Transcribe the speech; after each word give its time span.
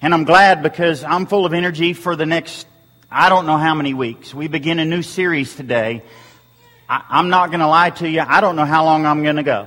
And 0.00 0.14
I'm 0.14 0.22
glad 0.22 0.62
because 0.62 1.02
I'm 1.02 1.26
full 1.26 1.44
of 1.44 1.52
energy 1.52 1.92
for 1.92 2.14
the 2.14 2.24
next, 2.24 2.68
I 3.10 3.28
don't 3.28 3.46
know 3.46 3.56
how 3.56 3.74
many 3.74 3.94
weeks. 3.94 4.32
We 4.32 4.46
begin 4.46 4.78
a 4.78 4.84
new 4.84 5.02
series 5.02 5.56
today. 5.56 6.02
I, 6.88 7.18
am 7.18 7.30
not 7.30 7.48
going 7.48 7.60
to 7.60 7.66
lie 7.66 7.90
to 7.90 8.08
you. 8.08 8.20
I 8.20 8.40
don't 8.40 8.54
know 8.54 8.64
how 8.64 8.84
long 8.84 9.06
I'm 9.06 9.24
going 9.24 9.36
to 9.36 9.42
go. 9.42 9.66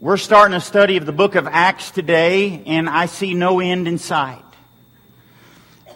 We're 0.00 0.16
starting 0.16 0.56
a 0.56 0.60
study 0.60 0.96
of 0.96 1.04
the 1.04 1.12
book 1.12 1.34
of 1.34 1.46
Acts 1.46 1.90
today, 1.90 2.62
and 2.64 2.88
I 2.88 3.06
see 3.06 3.34
no 3.34 3.60
end 3.60 3.86
in 3.86 3.98
sight. 3.98 4.42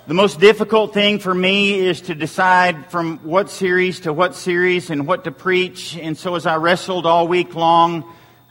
The 0.07 0.15
most 0.15 0.39
difficult 0.39 0.93
thing 0.93 1.19
for 1.19 1.35
me 1.35 1.79
is 1.79 2.03
to 2.03 2.15
decide 2.15 2.91
from 2.91 3.21
what 3.21 3.49
series 3.49 4.01
to 4.01 4.13
what 4.13 4.35
series 4.35 4.91
and 4.91 5.07
what 5.07 5.25
to 5.25 5.33
preach. 5.33 5.97
And 5.97 6.17
so 6.17 6.35
as 6.35 6.45
I 6.45 6.57
wrestled 6.57 7.07
all 7.07 7.27
week 7.27 7.55
long, 7.55 8.05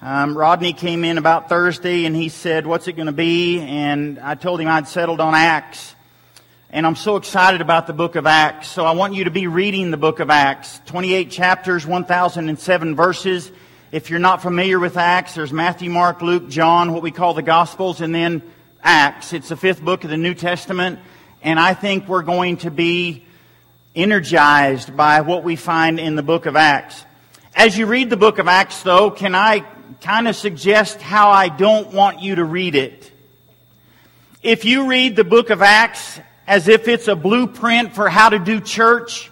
um, 0.06 0.38
Rodney 0.38 0.74
came 0.74 1.04
in 1.04 1.18
about 1.18 1.50
Thursday 1.50 2.06
and 2.06 2.16
he 2.16 2.30
said, 2.30 2.68
what's 2.68 2.88
it 2.88 2.94
going 2.94 3.08
to 3.08 3.12
be? 3.12 3.60
And 3.60 4.20
I 4.20 4.36
told 4.36 4.62
him 4.62 4.68
I'd 4.68 4.88
settled 4.88 5.20
on 5.20 5.34
Acts. 5.34 5.96
And 6.70 6.86
I'm 6.86 6.96
so 6.96 7.16
excited 7.16 7.60
about 7.60 7.88
the 7.88 7.94
book 7.94 8.16
of 8.16 8.28
Acts. 8.28 8.68
So 8.68 8.86
I 8.86 8.92
want 8.92 9.16
you 9.16 9.24
to 9.24 9.32
be 9.32 9.48
reading 9.48 9.90
the 9.90 9.98
book 9.98 10.20
of 10.20 10.30
Acts. 10.30 10.80
28 10.86 11.32
chapters, 11.32 11.88
1007 11.88 12.96
verses. 12.96 13.52
If 13.92 14.12
you're 14.12 14.20
not 14.20 14.44
familiar 14.44 14.80
with 14.80 14.96
Acts, 14.96 15.34
there's 15.34 15.52
Matthew, 15.52 15.90
Mark, 15.90 16.22
Luke, 16.22 16.50
John, 16.50 16.94
what 16.94 17.02
we 17.02 17.10
call 17.10 17.34
the 17.34 17.42
Gospels, 17.42 18.02
and 18.02 18.14
then 18.14 18.44
Acts. 18.84 19.34
It's 19.34 19.50
the 19.50 19.58
fifth 19.58 19.82
book 19.84 20.04
of 20.04 20.12
the 20.12 20.18
New 20.18 20.36
Testament 20.36 21.00
and 21.42 21.60
I 21.60 21.76
think 21.76 22.08
we're 22.08 22.24
going 22.24 22.58
to 22.58 22.72
be 22.72 23.24
energized 23.96 24.96
by 24.98 25.22
what 25.22 25.44
we 25.44 25.56
find 25.56 26.00
in 26.00 26.16
the 26.16 26.24
book 26.24 26.48
of 26.48 26.56
Acts. 26.56 27.06
As 27.56 27.78
you 27.78 27.86
read 27.86 28.10
the 28.10 28.18
book 28.18 28.40
of 28.40 28.48
Acts, 28.48 28.82
though, 28.82 29.12
can 29.12 29.36
I 29.36 29.64
kind 30.02 30.28
of 30.28 30.36
suggest 30.36 31.02
how 31.02 31.30
I 31.30 31.50
don't 31.50 31.94
want 31.94 32.22
you 32.22 32.36
to 32.36 32.44
read 32.44 32.76
it? 32.76 33.12
If 34.44 34.66
you 34.66 34.88
read 34.88 35.16
the 35.16 35.24
book 35.24 35.50
of 35.50 35.62
Acts 35.62 36.20
as 36.48 36.68
if 36.68 36.88
it's 36.88 37.08
a 37.08 37.16
blueprint 37.16 37.96
for 37.96 38.10
how 38.10 38.30
to 38.30 38.40
do 38.40 38.60
church, 38.60 39.32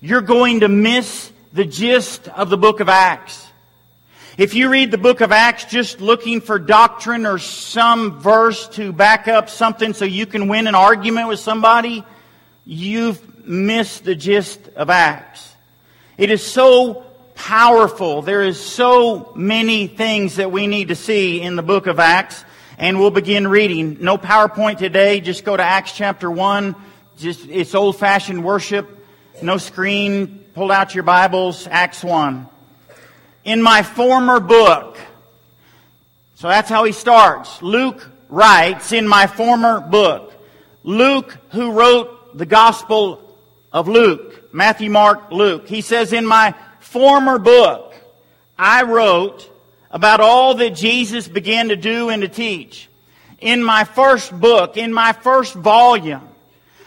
you're 0.00 0.22
going 0.22 0.60
to 0.60 0.68
miss 0.68 1.32
the 1.52 1.64
gist 1.64 2.28
of 2.28 2.50
the 2.50 2.56
book 2.56 2.80
of 2.80 2.88
Acts. 2.88 3.46
If 4.38 4.54
you 4.54 4.70
read 4.70 4.92
the 4.92 4.98
book 4.98 5.20
of 5.20 5.32
Acts 5.32 5.64
just 5.64 6.00
looking 6.00 6.40
for 6.40 6.60
doctrine 6.60 7.26
or 7.26 7.38
some 7.38 8.20
verse 8.20 8.68
to 8.68 8.92
back 8.92 9.26
up 9.26 9.50
something 9.50 9.94
so 9.94 10.04
you 10.04 10.26
can 10.26 10.46
win 10.46 10.68
an 10.68 10.76
argument 10.76 11.26
with 11.26 11.40
somebody, 11.40 12.04
you've 12.64 13.44
missed 13.44 14.04
the 14.04 14.14
gist 14.14 14.60
of 14.76 14.90
Acts. 14.90 15.56
It 16.16 16.30
is 16.30 16.46
so 16.46 17.04
powerful. 17.38 18.20
There 18.20 18.42
is 18.42 18.60
so 18.60 19.32
many 19.34 19.86
things 19.86 20.36
that 20.36 20.52
we 20.52 20.66
need 20.66 20.88
to 20.88 20.94
see 20.94 21.40
in 21.40 21.56
the 21.56 21.62
book 21.62 21.86
of 21.86 21.98
Acts. 21.98 22.44
And 22.76 23.00
we'll 23.00 23.10
begin 23.10 23.48
reading. 23.48 23.96
No 24.00 24.18
PowerPoint 24.18 24.78
today. 24.78 25.20
Just 25.20 25.44
go 25.44 25.56
to 25.56 25.62
Acts 25.62 25.92
chapter 25.92 26.30
1. 26.30 26.76
Just, 27.16 27.48
it's 27.48 27.74
old 27.74 27.96
fashioned 27.96 28.44
worship. 28.44 28.88
No 29.42 29.56
screen. 29.56 30.44
Pull 30.54 30.70
out 30.70 30.94
your 30.94 31.04
Bibles. 31.04 31.66
Acts 31.66 32.04
1 32.04 32.46
in 33.48 33.62
my 33.62 33.82
former 33.82 34.40
book. 34.40 34.98
So 36.34 36.48
that's 36.48 36.68
how 36.68 36.84
he 36.84 36.92
starts. 36.92 37.62
Luke 37.62 38.06
writes, 38.28 38.92
in 38.92 39.08
my 39.08 39.26
former 39.26 39.80
book. 39.80 40.34
Luke, 40.84 41.34
who 41.52 41.72
wrote 41.72 42.36
the 42.36 42.44
Gospel 42.44 43.36
of 43.72 43.88
Luke, 43.88 44.52
Matthew, 44.52 44.90
Mark, 44.90 45.32
Luke, 45.32 45.66
he 45.66 45.80
says, 45.80 46.12
in 46.12 46.26
my 46.26 46.54
former 46.88 47.38
book, 47.38 47.94
I 48.58 48.84
wrote 48.84 49.46
about 49.90 50.20
all 50.20 50.54
that 50.54 50.70
Jesus 50.70 51.28
began 51.28 51.68
to 51.68 51.76
do 51.76 52.08
and 52.08 52.22
to 52.22 52.28
teach. 52.28 52.88
In 53.40 53.62
my 53.62 53.84
first 53.84 54.32
book, 54.32 54.78
in 54.78 54.92
my 54.92 55.12
first 55.12 55.52
volume, 55.52 56.26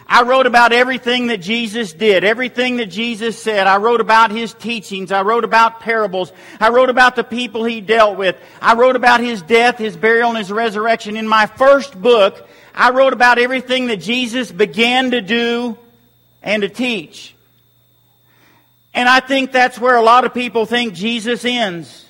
I 0.07 0.23
wrote 0.23 0.47
about 0.47 0.73
everything 0.73 1.27
that 1.27 1.37
Jesus 1.37 1.93
did, 1.93 2.23
everything 2.23 2.77
that 2.77 2.87
Jesus 2.87 3.41
said. 3.41 3.67
I 3.67 3.77
wrote 3.77 4.01
about 4.01 4.31
his 4.31 4.55
teachings. 4.55 5.11
I 5.11 5.21
wrote 5.21 5.43
about 5.43 5.81
parables. 5.81 6.33
I 6.59 6.69
wrote 6.69 6.89
about 6.89 7.15
the 7.15 7.23
people 7.23 7.63
he 7.63 7.79
dealt 7.79 8.17
with. 8.17 8.35
I 8.59 8.73
wrote 8.73 8.95
about 8.95 9.19
his 9.19 9.43
death, 9.43 9.77
his 9.77 9.95
burial, 9.95 10.29
and 10.29 10.37
his 10.37 10.51
resurrection. 10.51 11.15
In 11.15 11.27
my 11.27 11.45
first 11.45 11.99
book, 11.99 12.49
I 12.73 12.89
wrote 12.89 13.13
about 13.13 13.37
everything 13.37 13.87
that 13.87 13.97
Jesus 13.97 14.51
began 14.51 15.11
to 15.11 15.21
do 15.21 15.77
and 16.41 16.63
to 16.63 16.69
teach. 16.69 17.35
And 18.93 19.07
I 19.07 19.21
think 19.21 19.51
that's 19.51 19.79
where 19.79 19.95
a 19.95 20.01
lot 20.01 20.25
of 20.25 20.33
people 20.33 20.65
think 20.65 20.93
Jesus 20.93 21.45
ends. 21.45 22.05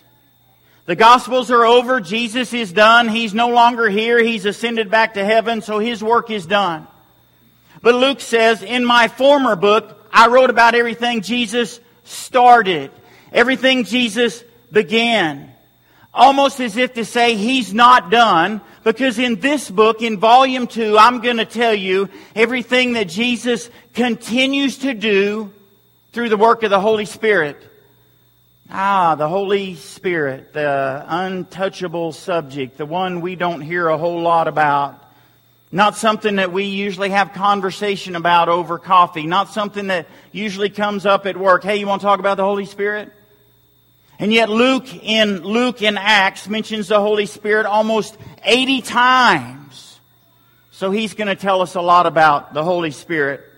The 0.86 0.96
Gospels 0.96 1.52
are 1.52 1.64
over. 1.64 2.02
Jesus 2.02 2.54
is 2.54 2.74
done. 2.74 3.08
He's 3.08 3.34
no 3.34 3.50
longer 3.50 3.88
here. 3.88 4.22
He's 4.22 4.46
ascended 4.46 4.90
back 4.90 5.14
to 5.14 5.24
heaven, 5.24 5.62
so 5.62 5.80
his 5.80 6.04
work 6.04 6.32
is 6.32 6.46
done. 6.46 6.88
But 7.84 7.96
Luke 7.96 8.20
says, 8.20 8.64
in 8.64 8.84
my 8.84 9.08
former 9.08 9.56
book, 9.56 10.08
I 10.12 10.28
wrote 10.28 10.50
about 10.50 10.76
everything 10.76 11.22
Jesus 11.22 11.80
started, 12.04 12.92
everything 13.32 13.84
Jesus 13.84 14.44
began. 14.72 15.54
Almost 16.14 16.60
as 16.60 16.76
if 16.78 16.96
to 16.96 17.06
say 17.06 17.36
he's 17.36 17.74
not 17.74 18.10
done, 18.10 18.60
because 18.84 19.18
in 19.18 19.40
this 19.40 19.70
book, 19.70 20.02
in 20.02 20.18
volume 20.18 20.68
two, 20.68 20.98
I'm 20.98 21.22
going 21.22 21.38
to 21.38 21.46
tell 21.46 21.74
you 21.74 22.10
everything 22.36 22.94
that 22.94 23.08
Jesus 23.08 23.70
continues 23.94 24.80
to 24.80 24.94
do 24.94 25.54
through 26.12 26.30
the 26.30 26.38
work 26.38 26.64
of 26.64 26.70
the 26.70 26.80
Holy 26.80 27.06
Spirit. 27.06 27.58
Ah, 28.70 29.16
the 29.16 29.28
Holy 29.28 29.76
Spirit, 29.76 30.54
the 30.54 31.06
untouchable 31.08 32.14
subject, 32.14 32.78
the 32.78 32.86
one 32.86 33.22
we 33.22 33.36
don't 33.36 33.62
hear 33.62 33.88
a 33.88 33.98
whole 33.98 34.22
lot 34.22 34.48
about. 34.48 34.98
Not 35.74 35.96
something 35.96 36.36
that 36.36 36.52
we 36.52 36.66
usually 36.66 37.10
have 37.10 37.34
conversation 37.34 38.16
about 38.16 38.50
over 38.50 38.78
coffee. 38.78 39.26
Not 39.26 39.50
something 39.54 39.88
that 39.88 40.08
usually 40.32 40.70
comes 40.70 41.06
up 41.06 41.26
at 41.26 41.38
work. 41.38 41.64
Hey, 41.64 41.78
you 41.78 41.88
want 41.88 42.02
to 42.02 42.06
talk 42.06 42.20
about 42.20 42.36
the 42.36 42.44
Holy 42.44 42.66
Spirit? 42.66 43.12
And 44.20 44.32
yet 44.32 44.50
Luke 44.50 44.94
in 45.04 45.44
Luke 45.44 45.82
in 45.82 45.98
Acts 45.98 46.48
mentions 46.48 46.90
the 46.90 47.00
Holy 47.00 47.26
Spirit 47.26 47.66
almost 47.66 48.18
80 48.44 48.82
times. 48.82 50.00
So 50.72 50.92
he's 50.92 51.14
going 51.14 51.28
to 51.28 51.36
tell 51.36 51.62
us 51.62 51.76
a 51.76 51.82
lot 51.82 52.06
about 52.06 52.54
the 52.54 52.64
Holy 52.64 52.92
Spirit. 52.92 53.51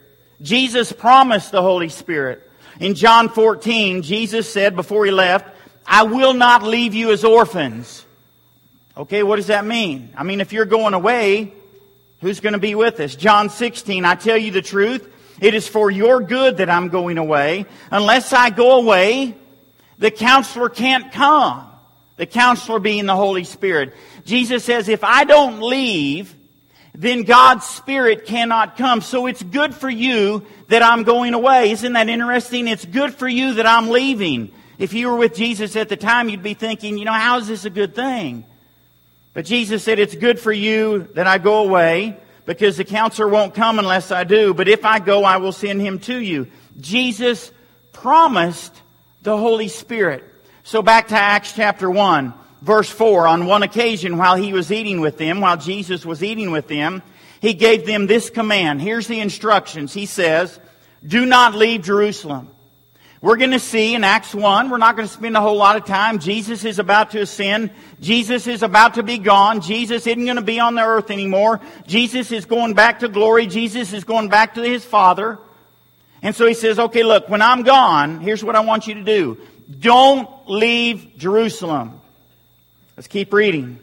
Jesus 0.44 0.92
promised 0.92 1.52
the 1.52 1.64
Holy 1.64 1.90
Spirit. 1.90 2.48
In 2.80 2.94
John 2.94 3.30
14, 3.30 4.04
Jesus 4.04 4.52
said 4.52 4.76
before 4.76 5.06
he 5.06 5.12
left, 5.12 5.48
I 5.88 6.04
will 6.04 6.34
not 6.34 6.62
leave 6.62 6.94
you 6.94 7.12
as 7.12 7.24
orphans. 7.24 8.06
Okay, 8.96 9.24
what 9.24 9.38
does 9.38 9.48
that 9.48 9.66
mean? 9.66 10.14
I 10.16 10.24
mean, 10.24 10.42
if 10.42 10.54
you're 10.54 10.66
going 10.66 10.94
away, 10.94 11.54
Who's 12.24 12.40
going 12.40 12.54
to 12.54 12.60
be 12.60 12.74
with 12.74 13.02
us? 13.02 13.18
John 13.18 13.50
16, 13.50 14.06
I 14.06 14.16
tell 14.16 14.38
you 14.38 14.50
the 14.52 14.62
truth. 14.62 15.14
It 15.42 15.54
is 15.54 15.68
for 15.68 15.92
your 15.92 16.22
good 16.22 16.58
that 16.58 16.70
I'm 16.70 16.88
going 16.88 17.18
away. 17.18 17.66
Unless 17.92 18.32
I 18.32 18.50
go 18.50 18.80
away, 18.80 19.36
the 19.98 20.10
counselor 20.10 20.70
can't 20.70 21.12
come. 21.12 21.68
The 22.16 22.26
counselor 22.26 22.80
being 22.80 23.08
the 23.08 23.16
Holy 23.16 23.44
Spirit. 23.44 23.94
Jesus 24.24 24.64
says, 24.64 24.88
if 24.88 25.04
I 25.04 25.26
don't 25.26 25.60
leave, 25.60 26.34
then 26.96 27.24
God's 27.24 27.66
Spirit 27.66 28.26
cannot 28.26 28.78
come. 28.78 29.02
So 29.02 29.26
it's 29.26 29.42
good 29.42 29.74
for 29.74 29.90
you 29.90 30.46
that 30.68 30.84
I'm 30.84 31.04
going 31.04 31.34
away. 31.34 31.72
Isn't 31.72 31.94
that 31.94 32.10
interesting? 32.10 32.68
It's 32.68 32.86
good 32.86 33.14
for 33.14 33.28
you 33.28 33.56
that 33.56 33.66
I'm 33.66 33.90
leaving. 33.90 34.52
If 34.78 34.94
you 34.94 35.10
were 35.10 35.18
with 35.18 35.36
Jesus 35.36 35.76
at 35.76 35.90
the 35.90 35.98
time, 35.98 36.30
you'd 36.30 36.44
be 36.44 36.54
thinking, 36.54 36.98
you 36.98 37.06
know, 37.06 37.14
how 37.14 37.38
is 37.38 37.48
this 37.48 37.66
a 37.66 37.70
good 37.70 37.96
thing? 37.96 38.46
But 39.34 39.46
Jesus 39.46 39.84
said, 39.84 40.00
It's 40.00 40.16
good 40.16 40.40
for 40.40 40.52
you 40.52 41.10
that 41.16 41.28
I 41.28 41.38
go 41.40 41.64
away 41.64 42.18
because 42.46 42.78
the 42.78 42.84
counselor 42.84 43.28
won't 43.28 43.56
come 43.56 43.80
unless 43.80 44.12
I 44.12 44.24
do. 44.24 44.54
But 44.54 44.68
if 44.68 44.86
I 44.86 45.00
go, 45.00 45.24
I 45.24 45.38
will 45.38 45.52
send 45.52 45.82
him 45.82 46.00
to 46.00 46.18
you. 46.18 46.48
Jesus 46.80 47.52
promised 47.92 48.76
the 49.24 49.38
Holy 49.38 49.68
Spirit. 49.68 50.24
So 50.64 50.82
back 50.82 51.10
to 51.10 51.16
Acts 51.16 51.54
chapter 51.54 51.90
1, 51.90 52.34
verse 52.64 52.90
4. 52.90 53.28
On 53.28 53.46
one 53.46 53.64
occasion, 53.64 54.18
while 54.18 54.36
he 54.36 54.54
was 54.54 54.72
eating 54.72 55.02
with 55.02 55.18
them, 55.18 55.42
while 55.42 55.58
Jesus 55.58 56.06
was 56.06 56.24
eating 56.24 56.52
with 56.52 56.68
them, 56.68 57.04
he 57.40 57.54
gave 57.54 57.86
them 57.86 58.08
this 58.08 58.30
command. 58.30 58.82
Here's 58.82 59.08
the 59.08 59.20
instructions. 59.20 59.94
He 59.94 60.06
says, 60.06 60.60
Do 61.06 61.26
not 61.26 61.54
leave 61.54 61.84
Jerusalem 61.84 62.50
we're 63.24 63.38
going 63.38 63.52
to 63.52 63.60
see 63.60 63.96
in 63.96 64.04
Acts 64.04 64.36
1, 64.36 64.70
we're 64.70 64.78
not 64.78 64.98
going 64.98 65.08
to 65.08 65.14
spend 65.14 65.38
a 65.38 65.40
whole 65.40 65.56
lot 65.56 65.78
of 65.78 65.86
time. 65.86 66.20
Jesus 66.20 66.66
is 66.66 66.78
about 66.78 67.12
to 67.12 67.22
ascend. 67.22 67.72
Jesus 68.02 68.48
is 68.48 68.64
about 68.64 68.96
to 68.96 69.04
be 69.04 69.18
gone. 69.18 69.62
Jesus 69.62 70.06
isn't 70.06 70.26
going 70.26 70.36
to 70.36 70.42
be 70.42 70.60
on 70.60 70.76
the 70.76 70.84
earth 70.84 71.10
anymore. 71.10 71.62
Jesus 71.88 72.34
is 72.34 72.44
going 72.44 72.74
back 72.74 73.00
to 73.00 73.08
glory. 73.08 73.48
Jesus 73.48 73.94
is 73.94 74.04
going 74.04 74.28
back 74.28 74.56
to 74.56 74.62
his 74.62 74.84
Father. 74.84 75.40
And 76.22 76.36
so 76.36 76.46
he 76.46 76.54
says, 76.54 76.78
okay, 76.78 77.04
look, 77.04 77.30
when 77.30 77.42
I'm 77.42 77.64
gone, 77.64 78.20
here's 78.20 78.44
what 78.44 78.58
I 78.58 78.60
want 78.60 78.88
you 78.88 78.96
to 78.96 79.04
do. 79.04 79.38
Don't 79.80 80.28
leave 80.50 81.18
Jerusalem. 81.18 82.02
Let's 82.96 83.08
keep 83.08 83.34
reading. 83.34 83.80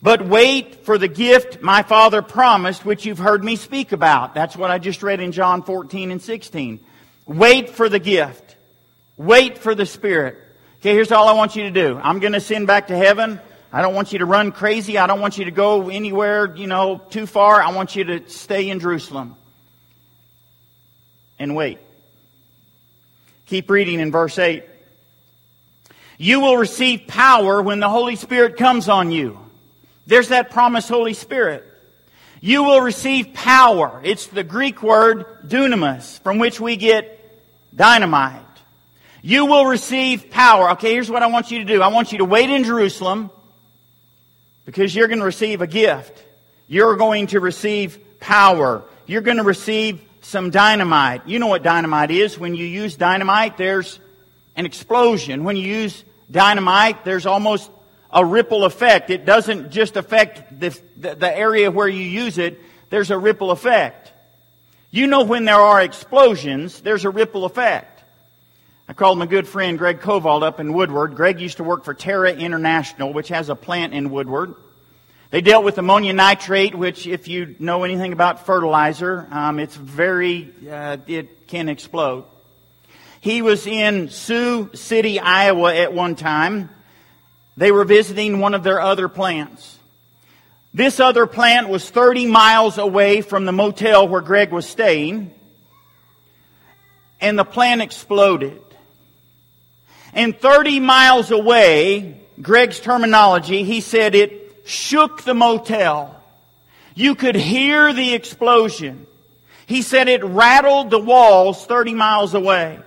But 0.00 0.24
wait 0.24 0.84
for 0.84 0.96
the 0.96 1.08
gift 1.08 1.60
my 1.60 1.82
Father 1.82 2.22
promised, 2.22 2.84
which 2.84 3.04
you've 3.04 3.18
heard 3.18 3.42
me 3.42 3.56
speak 3.56 3.92
about. 3.92 4.34
That's 4.34 4.56
what 4.56 4.70
I 4.70 4.78
just 4.78 5.02
read 5.02 5.20
in 5.20 5.32
John 5.32 5.62
14 5.62 6.10
and 6.10 6.22
16. 6.22 6.80
Wait 7.26 7.70
for 7.70 7.88
the 7.88 7.98
gift. 7.98 8.56
Wait 9.16 9.58
for 9.58 9.74
the 9.74 9.86
Spirit. 9.86 10.38
Okay, 10.80 10.92
here's 10.92 11.10
all 11.10 11.26
I 11.26 11.32
want 11.32 11.56
you 11.56 11.64
to 11.64 11.70
do. 11.70 11.98
I'm 12.00 12.20
going 12.20 12.34
to 12.34 12.40
send 12.40 12.68
back 12.68 12.86
to 12.88 12.96
heaven. 12.96 13.40
I 13.72 13.82
don't 13.82 13.94
want 13.94 14.12
you 14.12 14.20
to 14.20 14.24
run 14.24 14.52
crazy. 14.52 14.96
I 14.96 15.08
don't 15.08 15.20
want 15.20 15.36
you 15.36 15.46
to 15.46 15.50
go 15.50 15.90
anywhere, 15.90 16.54
you 16.54 16.68
know, 16.68 16.98
too 17.10 17.26
far. 17.26 17.60
I 17.60 17.72
want 17.72 17.96
you 17.96 18.04
to 18.04 18.28
stay 18.28 18.70
in 18.70 18.78
Jerusalem 18.78 19.34
and 21.38 21.56
wait. 21.56 21.78
Keep 23.46 23.70
reading 23.70 23.98
in 23.98 24.12
verse 24.12 24.38
8. 24.38 24.64
You 26.18 26.40
will 26.40 26.56
receive 26.56 27.06
power 27.06 27.62
when 27.62 27.78
the 27.78 27.88
Holy 27.88 28.16
Spirit 28.16 28.56
comes 28.56 28.88
on 28.88 29.12
you. 29.12 29.38
There's 30.06 30.28
that 30.28 30.50
promise, 30.50 30.88
Holy 30.88 31.14
Spirit. 31.14 31.64
You 32.40 32.64
will 32.64 32.80
receive 32.80 33.34
power. 33.34 34.00
It's 34.04 34.26
the 34.26 34.44
Greek 34.44 34.82
word 34.82 35.24
dunamis, 35.46 36.20
from 36.20 36.38
which 36.38 36.60
we 36.60 36.76
get 36.76 37.14
dynamite. 37.74 38.42
You 39.22 39.46
will 39.46 39.66
receive 39.66 40.30
power. 40.30 40.70
Okay, 40.72 40.92
here's 40.92 41.10
what 41.10 41.22
I 41.22 41.26
want 41.28 41.50
you 41.50 41.58
to 41.58 41.64
do. 41.64 41.82
I 41.82 41.88
want 41.88 42.12
you 42.12 42.18
to 42.18 42.24
wait 42.24 42.50
in 42.50 42.64
Jerusalem 42.64 43.30
because 44.64 44.94
you're 44.94 45.08
going 45.08 45.18
to 45.20 45.24
receive 45.24 45.62
a 45.62 45.66
gift. 45.66 46.24
You're 46.68 46.96
going 46.96 47.28
to 47.28 47.40
receive 47.40 47.98
power. 48.20 48.82
You're 49.06 49.22
going 49.22 49.38
to 49.38 49.42
receive 49.42 50.00
some 50.20 50.50
dynamite. 50.50 51.26
You 51.26 51.38
know 51.38 51.46
what 51.46 51.62
dynamite 51.62 52.10
is. 52.10 52.38
When 52.38 52.54
you 52.54 52.66
use 52.66 52.96
dynamite, 52.96 53.56
there's 53.56 53.98
an 54.56 54.66
explosion. 54.66 55.44
When 55.44 55.56
you 55.56 55.66
use 55.66 56.04
dynamite, 56.30 57.04
there's 57.04 57.26
almost 57.26 57.70
a 58.10 58.24
ripple 58.24 58.64
effect. 58.64 59.10
It 59.10 59.24
doesn't 59.24 59.70
just 59.70 59.96
affect 59.96 60.58
the, 60.58 60.78
the, 60.96 61.36
area 61.36 61.70
where 61.70 61.88
you 61.88 62.02
use 62.02 62.38
it, 62.38 62.60
there's 62.90 63.10
a 63.10 63.18
ripple 63.18 63.50
effect. 63.50 64.12
You 64.90 65.06
know 65.06 65.24
when 65.24 65.44
there 65.44 65.56
are 65.56 65.82
explosions, 65.82 66.80
there's 66.80 67.04
a 67.04 67.10
ripple 67.10 67.44
effect. 67.44 68.02
I 68.88 68.94
called 68.94 69.18
my 69.18 69.26
good 69.26 69.46
friend 69.46 69.76
Greg 69.76 70.00
Kovald 70.00 70.42
up 70.42 70.60
in 70.60 70.72
Woodward. 70.72 71.14
Greg 71.14 71.40
used 71.40 71.58
to 71.58 71.64
work 71.64 71.84
for 71.84 71.92
Terra 71.92 72.32
International, 72.32 73.12
which 73.12 73.28
has 73.28 73.50
a 73.50 73.54
plant 73.54 73.92
in 73.92 74.08
Woodward. 74.08 74.54
They 75.30 75.42
dealt 75.42 75.62
with 75.62 75.76
ammonia 75.76 76.14
nitrate, 76.14 76.74
which, 76.74 77.06
if 77.06 77.28
you 77.28 77.54
know 77.58 77.84
anything 77.84 78.14
about 78.14 78.46
fertilizer, 78.46 79.28
um, 79.30 79.58
it's 79.58 79.76
very, 79.76 80.50
uh, 80.70 80.96
it 81.06 81.46
can 81.48 81.68
explode. 81.68 82.24
He 83.20 83.42
was 83.42 83.66
in 83.66 84.10
Sioux 84.10 84.70
City, 84.74 85.18
Iowa 85.18 85.74
at 85.74 85.92
one 85.92 86.14
time. 86.14 86.70
They 87.56 87.72
were 87.72 87.84
visiting 87.84 88.38
one 88.38 88.54
of 88.54 88.62
their 88.62 88.80
other 88.80 89.08
plants. 89.08 89.78
This 90.72 91.00
other 91.00 91.26
plant 91.26 91.68
was 91.68 91.88
30 91.90 92.26
miles 92.26 92.78
away 92.78 93.20
from 93.20 93.44
the 93.44 93.52
motel 93.52 94.06
where 94.06 94.20
Greg 94.20 94.52
was 94.52 94.68
staying. 94.68 95.34
And 97.20 97.36
the 97.36 97.44
plant 97.44 97.82
exploded. 97.82 98.62
And 100.12 100.38
30 100.38 100.78
miles 100.78 101.30
away, 101.32 102.20
Greg's 102.40 102.78
terminology, 102.78 103.64
he 103.64 103.80
said 103.80 104.14
it 104.14 104.62
shook 104.64 105.22
the 105.22 105.34
motel. 105.34 106.14
You 106.94 107.14
could 107.14 107.34
hear 107.34 107.92
the 107.92 108.14
explosion. 108.14 109.06
He 109.66 109.82
said 109.82 110.08
it 110.08 110.22
rattled 110.24 110.90
the 110.90 110.98
walls 110.98 111.66
30 111.66 111.94
miles 111.94 112.34
away. 112.34 112.78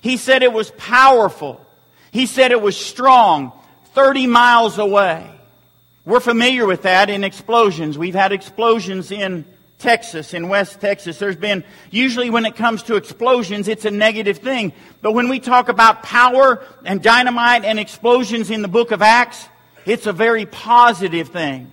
He 0.00 0.16
said 0.16 0.42
it 0.42 0.52
was 0.52 0.70
powerful. 0.72 1.64
He 2.10 2.26
said 2.26 2.52
it 2.52 2.62
was 2.62 2.76
strong 2.76 3.52
30 3.94 4.26
miles 4.26 4.78
away. 4.78 5.28
We're 6.04 6.20
familiar 6.20 6.66
with 6.66 6.82
that 6.82 7.10
in 7.10 7.24
explosions. 7.24 7.98
We've 7.98 8.14
had 8.14 8.32
explosions 8.32 9.10
in 9.10 9.44
Texas, 9.78 10.34
in 10.34 10.48
West 10.48 10.80
Texas. 10.80 11.18
There's 11.18 11.36
been, 11.36 11.64
usually 11.90 12.30
when 12.30 12.46
it 12.46 12.56
comes 12.56 12.82
to 12.84 12.96
explosions, 12.96 13.68
it's 13.68 13.84
a 13.84 13.90
negative 13.90 14.38
thing. 14.38 14.72
But 15.02 15.12
when 15.12 15.28
we 15.28 15.38
talk 15.38 15.68
about 15.68 16.02
power 16.02 16.64
and 16.84 17.02
dynamite 17.02 17.64
and 17.64 17.78
explosions 17.78 18.50
in 18.50 18.62
the 18.62 18.68
book 18.68 18.90
of 18.90 19.02
Acts, 19.02 19.46
it's 19.84 20.06
a 20.06 20.12
very 20.12 20.46
positive 20.46 21.28
thing. 21.28 21.72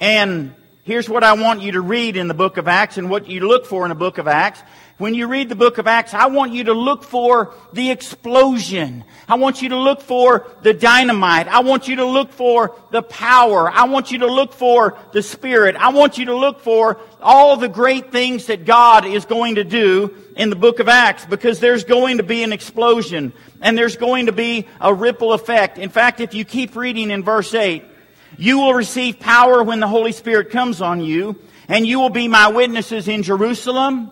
And 0.00 0.54
here's 0.84 1.08
what 1.08 1.24
I 1.24 1.34
want 1.34 1.62
you 1.62 1.72
to 1.72 1.80
read 1.80 2.16
in 2.16 2.28
the 2.28 2.34
book 2.34 2.56
of 2.56 2.68
Acts 2.68 2.98
and 2.98 3.08
what 3.08 3.28
you 3.28 3.46
look 3.46 3.66
for 3.66 3.84
in 3.84 3.88
the 3.88 3.94
book 3.94 4.18
of 4.18 4.28
Acts. 4.28 4.60
When 4.98 5.14
you 5.14 5.26
read 5.26 5.48
the 5.48 5.56
book 5.56 5.78
of 5.78 5.86
Acts, 5.86 6.14
I 6.14 6.26
want 6.26 6.52
you 6.52 6.64
to 6.64 6.74
look 6.74 7.02
for 7.02 7.54
the 7.72 7.90
explosion. 7.90 9.04
I 9.26 9.36
want 9.36 9.62
you 9.62 9.70
to 9.70 9.76
look 9.76 10.02
for 10.02 10.46
the 10.62 10.74
dynamite. 10.74 11.48
I 11.48 11.60
want 11.60 11.88
you 11.88 11.96
to 11.96 12.04
look 12.04 12.30
for 12.30 12.76
the 12.90 13.02
power. 13.02 13.70
I 13.70 13.84
want 13.84 14.12
you 14.12 14.18
to 14.18 14.26
look 14.26 14.52
for 14.52 14.98
the 15.12 15.22
Spirit. 15.22 15.76
I 15.76 15.90
want 15.92 16.18
you 16.18 16.26
to 16.26 16.36
look 16.36 16.60
for 16.60 17.00
all 17.20 17.56
the 17.56 17.68
great 17.68 18.12
things 18.12 18.46
that 18.46 18.66
God 18.66 19.06
is 19.06 19.24
going 19.24 19.54
to 19.54 19.64
do 19.64 20.14
in 20.36 20.50
the 20.50 20.56
book 20.56 20.78
of 20.78 20.88
Acts 20.88 21.24
because 21.24 21.58
there's 21.58 21.84
going 21.84 22.18
to 22.18 22.22
be 22.22 22.42
an 22.42 22.52
explosion 22.52 23.32
and 23.60 23.76
there's 23.76 23.96
going 23.96 24.26
to 24.26 24.32
be 24.32 24.68
a 24.80 24.92
ripple 24.92 25.32
effect. 25.32 25.78
In 25.78 25.88
fact, 25.88 26.20
if 26.20 26.34
you 26.34 26.44
keep 26.44 26.76
reading 26.76 27.10
in 27.10 27.24
verse 27.24 27.54
8, 27.54 27.82
you 28.36 28.58
will 28.58 28.74
receive 28.74 29.18
power 29.20 29.62
when 29.62 29.80
the 29.80 29.88
Holy 29.88 30.12
Spirit 30.12 30.50
comes 30.50 30.80
on 30.80 31.00
you 31.00 31.38
and 31.68 31.86
you 31.86 31.98
will 31.98 32.10
be 32.10 32.28
my 32.28 32.48
witnesses 32.48 33.08
in 33.08 33.22
Jerusalem, 33.22 34.10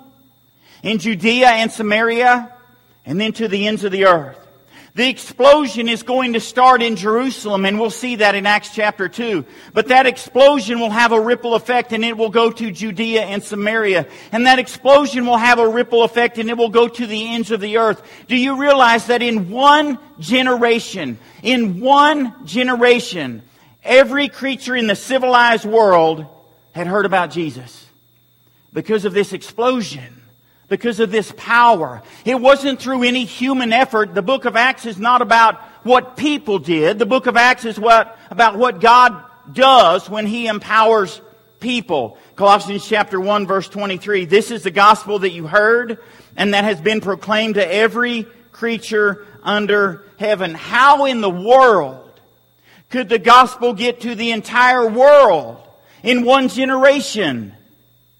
in 0.82 0.98
Judea 0.98 1.48
and 1.48 1.70
Samaria, 1.70 2.52
and 3.04 3.20
then 3.20 3.32
to 3.34 3.48
the 3.48 3.66
ends 3.66 3.84
of 3.84 3.92
the 3.92 4.06
earth. 4.06 4.36
The 4.94 5.08
explosion 5.08 5.88
is 5.88 6.02
going 6.02 6.32
to 6.32 6.40
start 6.40 6.82
in 6.82 6.96
Jerusalem, 6.96 7.64
and 7.64 7.78
we'll 7.78 7.90
see 7.90 8.16
that 8.16 8.34
in 8.34 8.44
Acts 8.44 8.74
chapter 8.74 9.08
2. 9.08 9.44
But 9.72 9.88
that 9.88 10.06
explosion 10.06 10.80
will 10.80 10.90
have 10.90 11.12
a 11.12 11.20
ripple 11.20 11.54
effect, 11.54 11.92
and 11.92 12.04
it 12.04 12.16
will 12.16 12.28
go 12.28 12.50
to 12.50 12.70
Judea 12.72 13.22
and 13.22 13.42
Samaria. 13.42 14.08
And 14.32 14.46
that 14.46 14.58
explosion 14.58 15.26
will 15.26 15.36
have 15.36 15.60
a 15.60 15.68
ripple 15.68 16.02
effect, 16.02 16.38
and 16.38 16.50
it 16.50 16.56
will 16.56 16.70
go 16.70 16.88
to 16.88 17.06
the 17.06 17.34
ends 17.34 17.52
of 17.52 17.60
the 17.60 17.76
earth. 17.76 18.02
Do 18.26 18.36
you 18.36 18.56
realize 18.60 19.06
that 19.06 19.22
in 19.22 19.48
one 19.48 19.98
generation, 20.18 21.18
in 21.42 21.80
one 21.80 22.44
generation, 22.44 23.42
every 23.84 24.28
creature 24.28 24.74
in 24.74 24.88
the 24.88 24.96
civilized 24.96 25.64
world 25.64 26.26
had 26.72 26.88
heard 26.88 27.06
about 27.06 27.30
Jesus? 27.30 27.86
Because 28.72 29.04
of 29.04 29.14
this 29.14 29.32
explosion 29.32 30.19
because 30.70 31.00
of 31.00 31.10
this 31.10 31.34
power. 31.36 32.00
It 32.24 32.40
wasn't 32.40 32.80
through 32.80 33.02
any 33.02 33.26
human 33.26 33.74
effort. 33.74 34.14
The 34.14 34.22
book 34.22 34.46
of 34.46 34.56
Acts 34.56 34.86
is 34.86 34.98
not 34.98 35.20
about 35.20 35.60
what 35.82 36.16
people 36.16 36.58
did. 36.58 36.98
The 36.98 37.06
book 37.06 37.26
of 37.26 37.36
Acts 37.36 37.66
is 37.66 37.78
what, 37.78 38.16
about 38.30 38.56
what 38.56 38.80
God 38.80 39.22
does 39.52 40.08
when 40.08 40.26
He 40.26 40.46
empowers 40.46 41.20
people. 41.58 42.16
Colossians 42.36 42.86
chapter 42.86 43.20
1 43.20 43.46
verse 43.46 43.68
23. 43.68 44.24
This 44.24 44.50
is 44.50 44.62
the 44.62 44.70
gospel 44.70 45.18
that 45.18 45.30
you 45.30 45.46
heard 45.46 45.98
and 46.36 46.54
that 46.54 46.64
has 46.64 46.80
been 46.80 47.00
proclaimed 47.00 47.56
to 47.56 47.74
every 47.74 48.26
creature 48.52 49.26
under 49.42 50.04
heaven. 50.18 50.54
How 50.54 51.06
in 51.06 51.20
the 51.20 51.28
world 51.28 52.20
could 52.90 53.08
the 53.08 53.18
gospel 53.18 53.74
get 53.74 54.02
to 54.02 54.14
the 54.14 54.30
entire 54.30 54.86
world 54.86 55.58
in 56.04 56.24
one 56.24 56.48
generation? 56.48 57.54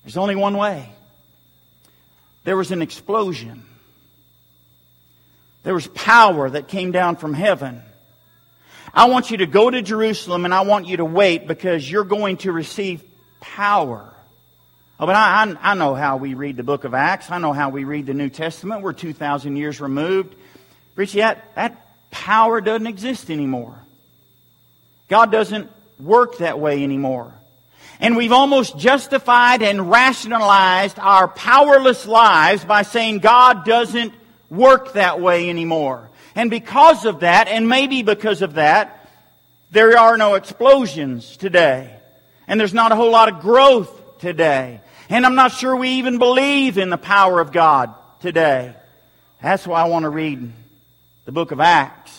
There's 0.02 0.16
only 0.16 0.34
one 0.34 0.56
way 0.56 0.90
there 2.44 2.56
was 2.56 2.70
an 2.70 2.82
explosion. 2.82 3.64
There 5.62 5.74
was 5.74 5.86
power 5.88 6.48
that 6.50 6.68
came 6.68 6.90
down 6.90 7.16
from 7.16 7.34
heaven. 7.34 7.82
I 8.92 9.08
want 9.08 9.30
you 9.30 9.38
to 9.38 9.46
go 9.46 9.70
to 9.70 9.82
Jerusalem 9.82 10.44
and 10.44 10.54
I 10.54 10.62
want 10.62 10.86
you 10.86 10.96
to 10.98 11.04
wait 11.04 11.46
because 11.46 11.88
you're 11.88 12.04
going 12.04 12.38
to 12.38 12.52
receive 12.52 13.04
power. 13.40 14.12
Oh, 14.98 15.06
but 15.06 15.14
I, 15.14 15.44
I, 15.44 15.72
I 15.72 15.74
know 15.74 15.94
how 15.94 16.16
we 16.16 16.34
read 16.34 16.56
the 16.56 16.62
book 16.62 16.84
of 16.84 16.92
Acts. 16.92 17.30
I 17.30 17.38
know 17.38 17.52
how 17.52 17.70
we 17.70 17.84
read 17.84 18.06
the 18.06 18.14
New 18.14 18.28
Testament. 18.28 18.82
We're 18.82 18.92
2,000 18.92 19.56
years 19.56 19.80
removed. 19.80 20.34
Richie, 20.96 21.20
that, 21.20 21.54
that 21.54 21.86
power 22.10 22.60
doesn't 22.60 22.86
exist 22.86 23.30
anymore. 23.30 23.78
God 25.08 25.30
doesn't 25.30 25.70
work 25.98 26.38
that 26.38 26.58
way 26.58 26.82
anymore. 26.82 27.34
And 28.00 28.16
we've 28.16 28.32
almost 28.32 28.78
justified 28.78 29.62
and 29.62 29.90
rationalized 29.90 30.98
our 30.98 31.28
powerless 31.28 32.06
lives 32.06 32.64
by 32.64 32.82
saying 32.82 33.18
God 33.18 33.66
doesn't 33.66 34.14
work 34.48 34.94
that 34.94 35.20
way 35.20 35.50
anymore. 35.50 36.08
And 36.34 36.50
because 36.50 37.04
of 37.04 37.20
that, 37.20 37.48
and 37.48 37.68
maybe 37.68 38.02
because 38.02 38.40
of 38.40 38.54
that, 38.54 39.08
there 39.70 39.98
are 39.98 40.16
no 40.16 40.34
explosions 40.34 41.36
today. 41.36 41.94
And 42.48 42.58
there's 42.58 42.74
not 42.74 42.90
a 42.90 42.96
whole 42.96 43.10
lot 43.10 43.30
of 43.30 43.40
growth 43.40 44.18
today. 44.18 44.80
And 45.10 45.26
I'm 45.26 45.34
not 45.34 45.52
sure 45.52 45.76
we 45.76 45.90
even 45.90 46.18
believe 46.18 46.78
in 46.78 46.88
the 46.88 46.98
power 46.98 47.38
of 47.40 47.52
God 47.52 47.94
today. 48.20 48.74
That's 49.42 49.66
why 49.66 49.82
I 49.82 49.88
want 49.88 50.04
to 50.04 50.10
read 50.10 50.50
the 51.26 51.32
book 51.32 51.52
of 51.52 51.60
Acts. 51.60 52.16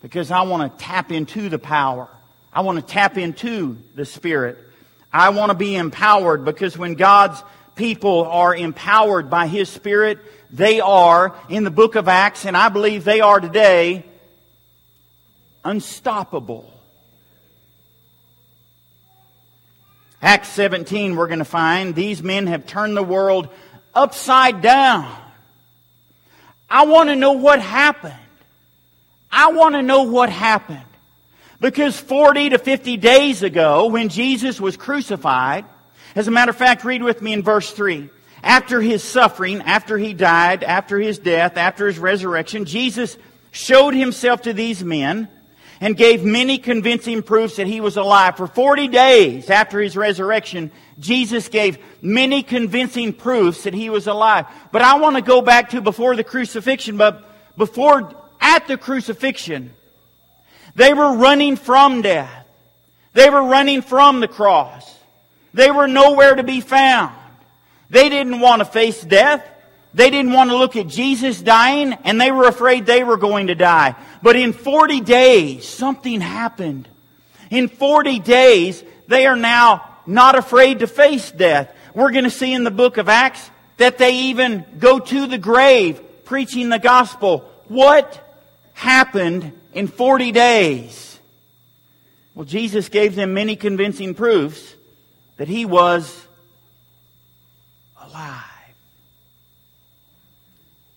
Because 0.00 0.30
I 0.30 0.42
want 0.42 0.78
to 0.78 0.84
tap 0.84 1.12
into 1.12 1.48
the 1.48 1.58
power. 1.58 2.08
I 2.52 2.62
want 2.62 2.78
to 2.78 2.84
tap 2.84 3.18
into 3.18 3.76
the 3.94 4.04
Spirit. 4.04 4.58
I 5.12 5.30
want 5.30 5.50
to 5.50 5.54
be 5.54 5.76
empowered 5.76 6.44
because 6.44 6.78
when 6.78 6.94
God's 6.94 7.42
people 7.74 8.24
are 8.24 8.54
empowered 8.54 9.28
by 9.28 9.46
His 9.46 9.68
Spirit, 9.68 10.18
they 10.50 10.80
are, 10.80 11.34
in 11.48 11.64
the 11.64 11.70
book 11.70 11.94
of 11.94 12.08
Acts, 12.08 12.46
and 12.46 12.56
I 12.56 12.68
believe 12.68 13.04
they 13.04 13.20
are 13.20 13.40
today, 13.40 14.04
unstoppable. 15.64 16.68
Acts 20.20 20.48
17, 20.50 21.16
we're 21.16 21.26
going 21.26 21.40
to 21.40 21.44
find 21.44 21.94
these 21.94 22.22
men 22.22 22.46
have 22.46 22.66
turned 22.66 22.96
the 22.96 23.02
world 23.02 23.48
upside 23.94 24.62
down. 24.62 25.12
I 26.70 26.86
want 26.86 27.08
to 27.08 27.16
know 27.16 27.32
what 27.32 27.60
happened. 27.60 28.14
I 29.30 29.52
want 29.52 29.74
to 29.74 29.82
know 29.82 30.04
what 30.04 30.30
happened. 30.30 30.84
Because 31.62 31.96
40 31.96 32.50
to 32.50 32.58
50 32.58 32.96
days 32.96 33.44
ago, 33.44 33.86
when 33.86 34.08
Jesus 34.08 34.60
was 34.60 34.76
crucified, 34.76 35.64
as 36.16 36.26
a 36.26 36.32
matter 36.32 36.50
of 36.50 36.56
fact, 36.56 36.84
read 36.84 37.04
with 37.04 37.22
me 37.22 37.32
in 37.32 37.44
verse 37.44 37.70
3. 37.70 38.10
After 38.42 38.80
his 38.80 39.04
suffering, 39.04 39.62
after 39.62 39.96
he 39.96 40.12
died, 40.12 40.64
after 40.64 40.98
his 40.98 41.20
death, 41.20 41.56
after 41.56 41.86
his 41.86 42.00
resurrection, 42.00 42.64
Jesus 42.64 43.16
showed 43.52 43.94
himself 43.94 44.42
to 44.42 44.52
these 44.52 44.82
men 44.82 45.28
and 45.80 45.96
gave 45.96 46.24
many 46.24 46.58
convincing 46.58 47.22
proofs 47.22 47.56
that 47.56 47.68
he 47.68 47.80
was 47.80 47.96
alive. 47.96 48.36
For 48.36 48.48
40 48.48 48.88
days 48.88 49.48
after 49.48 49.80
his 49.80 49.96
resurrection, 49.96 50.72
Jesus 50.98 51.46
gave 51.46 51.78
many 52.02 52.42
convincing 52.42 53.12
proofs 53.12 53.62
that 53.62 53.74
he 53.74 53.88
was 53.88 54.08
alive. 54.08 54.46
But 54.72 54.82
I 54.82 54.98
want 54.98 55.14
to 55.14 55.22
go 55.22 55.40
back 55.40 55.70
to 55.70 55.80
before 55.80 56.16
the 56.16 56.24
crucifixion, 56.24 56.96
but 56.96 57.56
before, 57.56 58.12
at 58.40 58.66
the 58.66 58.76
crucifixion, 58.76 59.74
they 60.74 60.94
were 60.94 61.16
running 61.16 61.56
from 61.56 62.02
death. 62.02 62.46
They 63.14 63.28
were 63.28 63.42
running 63.42 63.82
from 63.82 64.20
the 64.20 64.28
cross. 64.28 64.98
They 65.52 65.70
were 65.70 65.86
nowhere 65.86 66.34
to 66.34 66.42
be 66.42 66.60
found. 66.60 67.14
They 67.90 68.08
didn't 68.08 68.40
want 68.40 68.60
to 68.60 68.64
face 68.64 69.02
death. 69.02 69.46
They 69.94 70.08
didn't 70.08 70.32
want 70.32 70.48
to 70.48 70.56
look 70.56 70.76
at 70.76 70.86
Jesus 70.86 71.42
dying, 71.42 71.92
and 72.04 72.18
they 72.18 72.32
were 72.32 72.48
afraid 72.48 72.86
they 72.86 73.04
were 73.04 73.18
going 73.18 73.48
to 73.48 73.54
die. 73.54 73.94
But 74.22 74.36
in 74.36 74.54
40 74.54 75.00
days, 75.02 75.68
something 75.68 76.22
happened. 76.22 76.88
In 77.50 77.68
40 77.68 78.18
days, 78.20 78.82
they 79.08 79.26
are 79.26 79.36
now 79.36 79.86
not 80.06 80.38
afraid 80.38 80.78
to 80.78 80.86
face 80.86 81.30
death. 81.30 81.74
We're 81.94 82.12
going 82.12 82.24
to 82.24 82.30
see 82.30 82.54
in 82.54 82.64
the 82.64 82.70
book 82.70 82.96
of 82.96 83.10
Acts 83.10 83.50
that 83.76 83.98
they 83.98 84.16
even 84.30 84.64
go 84.78 84.98
to 84.98 85.26
the 85.26 85.36
grave 85.36 86.00
preaching 86.24 86.70
the 86.70 86.78
gospel. 86.78 87.40
What 87.68 88.18
happened 88.72 89.52
in 89.72 89.86
40 89.86 90.32
days? 90.32 91.18
Well, 92.34 92.44
Jesus 92.44 92.88
gave 92.88 93.14
them 93.14 93.34
many 93.34 93.56
convincing 93.56 94.14
proofs 94.14 94.74
that 95.36 95.48
he 95.48 95.64
was 95.64 96.26
alive. 98.00 98.42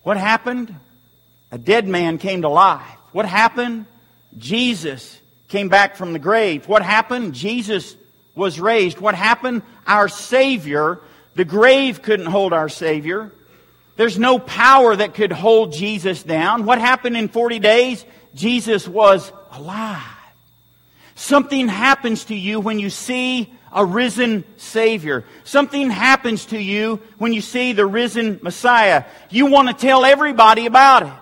What 0.02 0.16
happened? 0.16 0.74
A 1.50 1.58
dead 1.58 1.86
man 1.86 2.18
came 2.18 2.42
to 2.42 2.48
life. 2.48 2.82
What 3.12 3.26
happened? 3.26 3.86
Jesus 4.38 5.20
came 5.48 5.68
back 5.68 5.96
from 5.96 6.12
the 6.12 6.18
grave. 6.18 6.68
What 6.68 6.82
happened? 6.82 7.34
Jesus 7.34 7.96
was 8.34 8.60
raised. 8.60 9.00
What 9.00 9.14
happened? 9.14 9.62
Our 9.86 10.08
Savior, 10.08 11.00
the 11.34 11.44
grave 11.44 12.02
couldn't 12.02 12.26
hold 12.26 12.52
our 12.52 12.68
Savior. 12.68 13.32
There's 13.96 14.18
no 14.18 14.38
power 14.38 14.94
that 14.94 15.14
could 15.14 15.32
hold 15.32 15.72
Jesus 15.72 16.22
down. 16.22 16.66
What 16.66 16.78
happened 16.78 17.16
in 17.16 17.28
40 17.28 17.58
days? 17.58 18.04
Jesus 18.34 18.86
was 18.86 19.32
alive. 19.50 20.02
Something 21.14 21.68
happens 21.68 22.26
to 22.26 22.34
you 22.34 22.60
when 22.60 22.78
you 22.78 22.90
see 22.90 23.52
a 23.72 23.84
risen 23.84 24.44
Savior. 24.58 25.24
Something 25.44 25.90
happens 25.90 26.46
to 26.46 26.58
you 26.58 27.00
when 27.16 27.32
you 27.32 27.40
see 27.40 27.72
the 27.72 27.86
risen 27.86 28.38
Messiah. 28.42 29.04
You 29.30 29.46
want 29.46 29.68
to 29.68 29.74
tell 29.74 30.04
everybody 30.04 30.66
about 30.66 31.04
it. 31.04 31.12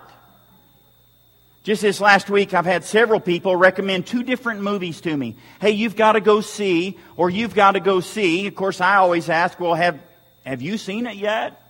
Just 1.63 1.81
this 1.81 2.01
last 2.01 2.29
week, 2.29 2.53
I've 2.53 2.67
had 2.67 2.85
several 2.85 3.21
people 3.21 3.57
recommend 3.57 4.07
two 4.07 4.23
different 4.23 4.61
movies 4.61 5.01
to 5.03 5.17
me. 5.17 5.37
Hey, 5.61 5.71
you've 5.71 5.97
got 5.97 6.13
to 6.13 6.21
go 6.21 6.43
see, 6.43 6.99
or 7.17 7.31
you've 7.31 7.55
got 7.55 7.73
to 7.73 7.81
go 7.81 8.01
see. 8.01 8.47
Of 8.47 8.55
course, 8.55 8.83
I 8.83 8.97
always 8.97 9.31
ask, 9.31 9.59
well, 9.59 9.75
have, 9.75 9.99
have 10.45 10.61
you 10.61 10.77
seen 10.77 11.07
it 11.07 11.17
yet? 11.17 11.64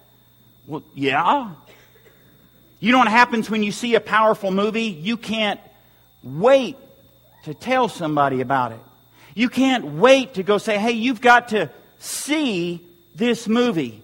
Well, 0.66 0.82
yeah. 0.94 1.50
You 2.80 2.92
know 2.92 2.98
what 2.98 3.08
happens 3.08 3.50
when 3.50 3.62
you 3.62 3.72
see 3.72 3.94
a 3.94 4.00
powerful 4.00 4.50
movie? 4.50 4.84
You 4.84 5.16
can't 5.16 5.60
wait 6.22 6.76
to 7.44 7.54
tell 7.54 7.88
somebody 7.88 8.40
about 8.40 8.72
it. 8.72 8.80
You 9.34 9.48
can't 9.48 9.84
wait 9.84 10.34
to 10.34 10.42
go 10.42 10.58
say, 10.58 10.78
hey, 10.78 10.92
you've 10.92 11.20
got 11.20 11.48
to 11.48 11.70
see 11.98 12.86
this 13.14 13.48
movie. 13.48 14.02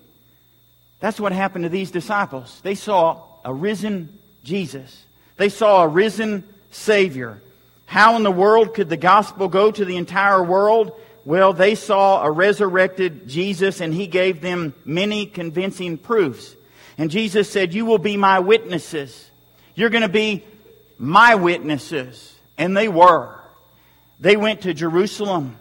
That's 1.01 1.19
what 1.21 1.33
happened 1.33 1.65
to 1.65 1.69
these 1.69 1.91
disciples. 1.91 2.61
They 2.63 2.75
saw 2.75 3.23
a 3.45 3.55
risen 3.55 4.19
Jesus. 4.45 5.05
They 5.37 5.49
saw 5.49 5.85
a 5.85 5.89
risen 5.89 6.45
Savior. 6.71 7.41
How 7.87 8.17
in 8.17 8.23
the 8.23 8.31
world 8.31 8.75
could 8.75 8.89
the 8.89 8.97
gospel 8.97 9.49
go 9.49 9.71
to 9.71 9.85
the 9.85 9.97
entire 9.97 10.43
world? 10.43 10.93
Well, 11.25 11.53
they 11.53 11.75
saw 11.75 12.23
a 12.23 12.31
resurrected 12.31 13.29
Jesus 13.29 13.81
and 13.81 13.93
he 13.93 14.07
gave 14.07 14.41
them 14.41 14.75
many 14.85 15.27
convincing 15.27 15.99
proofs. 15.99 16.57
And 16.97 17.11
Jesus 17.11 17.51
said, 17.51 17.75
You 17.75 17.85
will 17.85 17.99
be 17.99 18.17
my 18.17 18.41
witnesses. 18.41 19.31
You're 19.75 19.91
going 19.91 20.03
to 20.03 20.09
be 20.09 20.45
my 20.99 21.35
witnesses. 21.35 22.35
And 22.59 22.77
they 22.77 22.89
were. 22.89 23.39
They 24.19 24.37
went 24.37 24.63
to 24.63 24.75
Jerusalem. 24.75 25.57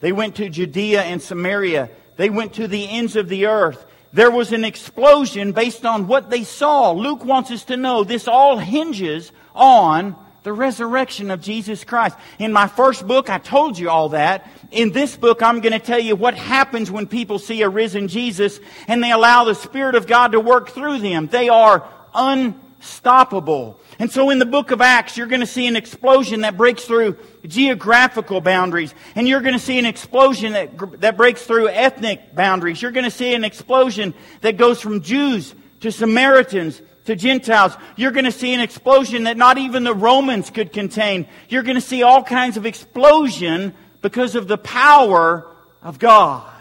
They 0.00 0.12
went 0.12 0.36
to 0.36 0.48
Judea 0.48 1.02
and 1.02 1.20
Samaria. 1.20 1.90
They 2.16 2.30
went 2.30 2.54
to 2.54 2.68
the 2.68 2.88
ends 2.88 3.16
of 3.16 3.28
the 3.28 3.46
earth. 3.46 3.84
There 4.12 4.30
was 4.30 4.52
an 4.52 4.64
explosion 4.64 5.52
based 5.52 5.84
on 5.84 6.06
what 6.06 6.30
they 6.30 6.44
saw. 6.44 6.92
Luke 6.92 7.24
wants 7.24 7.50
us 7.50 7.64
to 7.64 7.76
know 7.76 8.04
this 8.04 8.26
all 8.26 8.56
hinges 8.56 9.32
on 9.54 10.16
the 10.48 10.52
resurrection 10.54 11.30
of 11.30 11.42
Jesus 11.42 11.84
Christ. 11.84 12.16
In 12.38 12.54
my 12.54 12.68
first 12.68 13.06
book, 13.06 13.28
I 13.28 13.36
told 13.36 13.78
you 13.78 13.90
all 13.90 14.08
that. 14.10 14.50
In 14.70 14.92
this 14.92 15.14
book, 15.14 15.42
I'm 15.42 15.60
going 15.60 15.74
to 15.74 15.78
tell 15.78 15.98
you 15.98 16.16
what 16.16 16.34
happens 16.34 16.90
when 16.90 17.06
people 17.06 17.38
see 17.38 17.60
a 17.60 17.68
risen 17.68 18.08
Jesus 18.08 18.58
and 18.86 19.04
they 19.04 19.12
allow 19.12 19.44
the 19.44 19.54
Spirit 19.54 19.94
of 19.94 20.06
God 20.06 20.32
to 20.32 20.40
work 20.40 20.70
through 20.70 21.00
them. 21.00 21.26
They 21.26 21.50
are 21.50 21.86
unstoppable. 22.14 23.78
And 23.98 24.10
so 24.10 24.30
in 24.30 24.38
the 24.38 24.46
book 24.46 24.70
of 24.70 24.80
Acts, 24.80 25.18
you're 25.18 25.26
going 25.26 25.40
to 25.40 25.46
see 25.46 25.66
an 25.66 25.76
explosion 25.76 26.40
that 26.40 26.56
breaks 26.56 26.86
through 26.86 27.18
geographical 27.46 28.40
boundaries. 28.40 28.94
And 29.16 29.28
you're 29.28 29.42
going 29.42 29.52
to 29.52 29.60
see 29.60 29.78
an 29.78 29.84
explosion 29.84 30.54
that, 30.54 31.00
that 31.02 31.18
breaks 31.18 31.42
through 31.44 31.68
ethnic 31.68 32.34
boundaries. 32.34 32.80
You're 32.80 32.92
going 32.92 33.04
to 33.04 33.10
see 33.10 33.34
an 33.34 33.44
explosion 33.44 34.14
that 34.40 34.56
goes 34.56 34.80
from 34.80 35.02
Jews 35.02 35.54
to 35.80 35.92
Samaritans 35.92 36.80
to 37.08 37.16
Gentiles. 37.16 37.74
You're 37.96 38.10
going 38.10 38.26
to 38.26 38.32
see 38.32 38.52
an 38.52 38.60
explosion 38.60 39.24
that 39.24 39.38
not 39.38 39.56
even 39.56 39.82
the 39.82 39.94
Romans 39.94 40.50
could 40.50 40.74
contain. 40.74 41.26
You're 41.48 41.62
going 41.62 41.76
to 41.76 41.80
see 41.80 42.02
all 42.02 42.22
kinds 42.22 42.58
of 42.58 42.66
explosion 42.66 43.72
because 44.02 44.34
of 44.34 44.46
the 44.46 44.58
power 44.58 45.46
of 45.82 45.98
God 45.98 46.52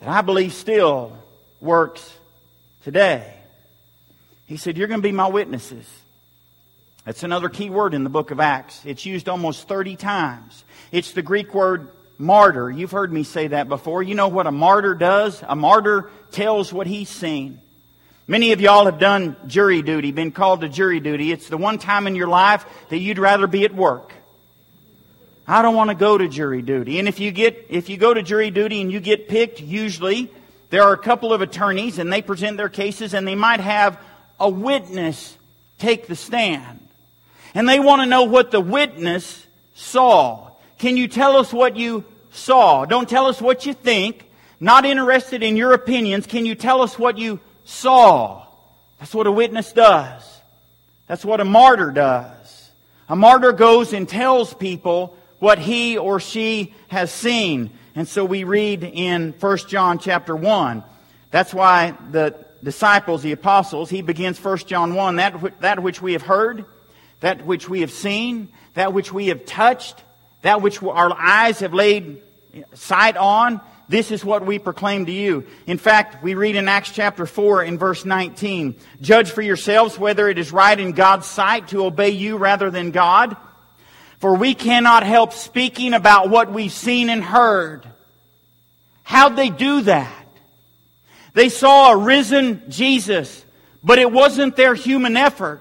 that 0.00 0.08
I 0.08 0.20
believe 0.20 0.52
still 0.52 1.16
works 1.60 2.12
today. 2.82 3.32
He 4.46 4.56
said, 4.56 4.76
You're 4.76 4.88
going 4.88 5.00
to 5.00 5.08
be 5.08 5.12
my 5.12 5.28
witnesses. 5.28 5.88
That's 7.04 7.22
another 7.22 7.48
key 7.48 7.70
word 7.70 7.94
in 7.94 8.02
the 8.02 8.10
book 8.10 8.32
of 8.32 8.40
Acts. 8.40 8.82
It's 8.84 9.06
used 9.06 9.28
almost 9.28 9.68
30 9.68 9.94
times. 9.94 10.64
It's 10.90 11.12
the 11.12 11.22
Greek 11.22 11.54
word 11.54 11.88
martyr. 12.18 12.68
You've 12.68 12.90
heard 12.90 13.12
me 13.12 13.22
say 13.22 13.46
that 13.46 13.68
before. 13.68 14.02
You 14.02 14.16
know 14.16 14.28
what 14.28 14.48
a 14.48 14.52
martyr 14.52 14.96
does? 14.96 15.40
A 15.46 15.54
martyr 15.54 16.10
tells 16.32 16.72
what 16.72 16.88
he's 16.88 17.08
seen. 17.08 17.60
Many 18.32 18.52
of 18.52 18.62
y'all 18.62 18.86
have 18.86 18.98
done 18.98 19.36
jury 19.46 19.82
duty, 19.82 20.10
been 20.10 20.32
called 20.32 20.62
to 20.62 20.68
jury 20.70 21.00
duty. 21.00 21.32
It's 21.32 21.50
the 21.50 21.58
one 21.58 21.76
time 21.76 22.06
in 22.06 22.14
your 22.14 22.28
life 22.28 22.64
that 22.88 22.96
you'd 22.96 23.18
rather 23.18 23.46
be 23.46 23.66
at 23.66 23.74
work. 23.74 24.14
I 25.46 25.60
don't 25.60 25.74
want 25.74 25.90
to 25.90 25.94
go 25.94 26.16
to 26.16 26.28
jury 26.28 26.62
duty. 26.62 26.98
And 26.98 27.06
if 27.06 27.20
you 27.20 27.30
get, 27.30 27.66
if 27.68 27.90
you 27.90 27.98
go 27.98 28.14
to 28.14 28.22
jury 28.22 28.50
duty 28.50 28.80
and 28.80 28.90
you 28.90 29.00
get 29.00 29.28
picked, 29.28 29.60
usually 29.60 30.30
there 30.70 30.82
are 30.82 30.94
a 30.94 30.98
couple 30.98 31.34
of 31.34 31.42
attorneys 31.42 31.98
and 31.98 32.10
they 32.10 32.22
present 32.22 32.56
their 32.56 32.70
cases 32.70 33.12
and 33.12 33.28
they 33.28 33.34
might 33.34 33.60
have 33.60 34.00
a 34.40 34.48
witness 34.48 35.36
take 35.76 36.06
the 36.06 36.16
stand. 36.16 36.80
And 37.54 37.68
they 37.68 37.80
want 37.80 38.00
to 38.00 38.06
know 38.06 38.22
what 38.22 38.50
the 38.50 38.62
witness 38.62 39.46
saw. 39.74 40.52
Can 40.78 40.96
you 40.96 41.06
tell 41.06 41.36
us 41.36 41.52
what 41.52 41.76
you 41.76 42.02
saw? 42.30 42.86
Don't 42.86 43.10
tell 43.10 43.26
us 43.26 43.42
what 43.42 43.66
you 43.66 43.74
think. 43.74 44.26
Not 44.58 44.86
interested 44.86 45.42
in 45.42 45.58
your 45.58 45.74
opinions. 45.74 46.26
Can 46.26 46.46
you 46.46 46.54
tell 46.54 46.80
us 46.80 46.98
what 46.98 47.18
you 47.18 47.38
saw? 47.64 48.46
That's 48.98 49.14
what 49.14 49.26
a 49.26 49.32
witness 49.32 49.72
does. 49.72 50.22
That's 51.06 51.24
what 51.24 51.40
a 51.40 51.44
martyr 51.44 51.90
does. 51.90 52.70
A 53.08 53.16
martyr 53.16 53.52
goes 53.52 53.92
and 53.92 54.08
tells 54.08 54.54
people 54.54 55.16
what 55.38 55.58
he 55.58 55.98
or 55.98 56.20
she 56.20 56.74
has 56.88 57.12
seen. 57.12 57.70
And 57.94 58.08
so 58.08 58.24
we 58.24 58.44
read 58.44 58.84
in 58.84 59.32
1 59.38 59.58
John 59.68 59.98
chapter 59.98 60.34
1. 60.34 60.82
That's 61.30 61.52
why 61.52 61.94
the 62.10 62.34
disciples, 62.62 63.22
the 63.22 63.32
apostles, 63.32 63.90
he 63.90 64.02
begins 64.02 64.42
1 64.42 64.58
John 64.58 64.94
1, 64.94 65.16
that, 65.16 65.60
that 65.60 65.82
which 65.82 66.00
we 66.00 66.12
have 66.12 66.22
heard, 66.22 66.64
that 67.20 67.44
which 67.44 67.68
we 67.68 67.80
have 67.80 67.90
seen, 67.90 68.48
that 68.74 68.92
which 68.92 69.12
we 69.12 69.26
have 69.28 69.44
touched, 69.44 70.02
that 70.42 70.62
which 70.62 70.82
our 70.82 71.12
eyes 71.12 71.60
have 71.60 71.74
laid 71.74 72.22
sight 72.74 73.16
on, 73.16 73.60
this 73.88 74.10
is 74.10 74.24
what 74.24 74.46
we 74.46 74.58
proclaim 74.58 75.06
to 75.06 75.12
you. 75.12 75.46
In 75.66 75.78
fact, 75.78 76.22
we 76.22 76.34
read 76.34 76.56
in 76.56 76.68
Acts 76.68 76.90
chapter 76.90 77.26
4 77.26 77.64
in 77.64 77.78
verse 77.78 78.04
19, 78.04 78.76
Judge 79.00 79.30
for 79.30 79.42
yourselves 79.42 79.98
whether 79.98 80.28
it 80.28 80.38
is 80.38 80.52
right 80.52 80.78
in 80.78 80.92
God's 80.92 81.26
sight 81.26 81.68
to 81.68 81.84
obey 81.84 82.10
you 82.10 82.36
rather 82.36 82.70
than 82.70 82.90
God. 82.90 83.36
For 84.18 84.36
we 84.36 84.54
cannot 84.54 85.02
help 85.02 85.32
speaking 85.32 85.94
about 85.94 86.30
what 86.30 86.52
we've 86.52 86.72
seen 86.72 87.10
and 87.10 87.24
heard. 87.24 87.86
How'd 89.02 89.36
they 89.36 89.50
do 89.50 89.82
that? 89.82 90.26
They 91.34 91.48
saw 91.48 91.92
a 91.92 91.96
risen 91.96 92.70
Jesus, 92.70 93.44
but 93.82 93.98
it 93.98 94.10
wasn't 94.10 94.56
their 94.56 94.74
human 94.74 95.16
effort. 95.16 95.60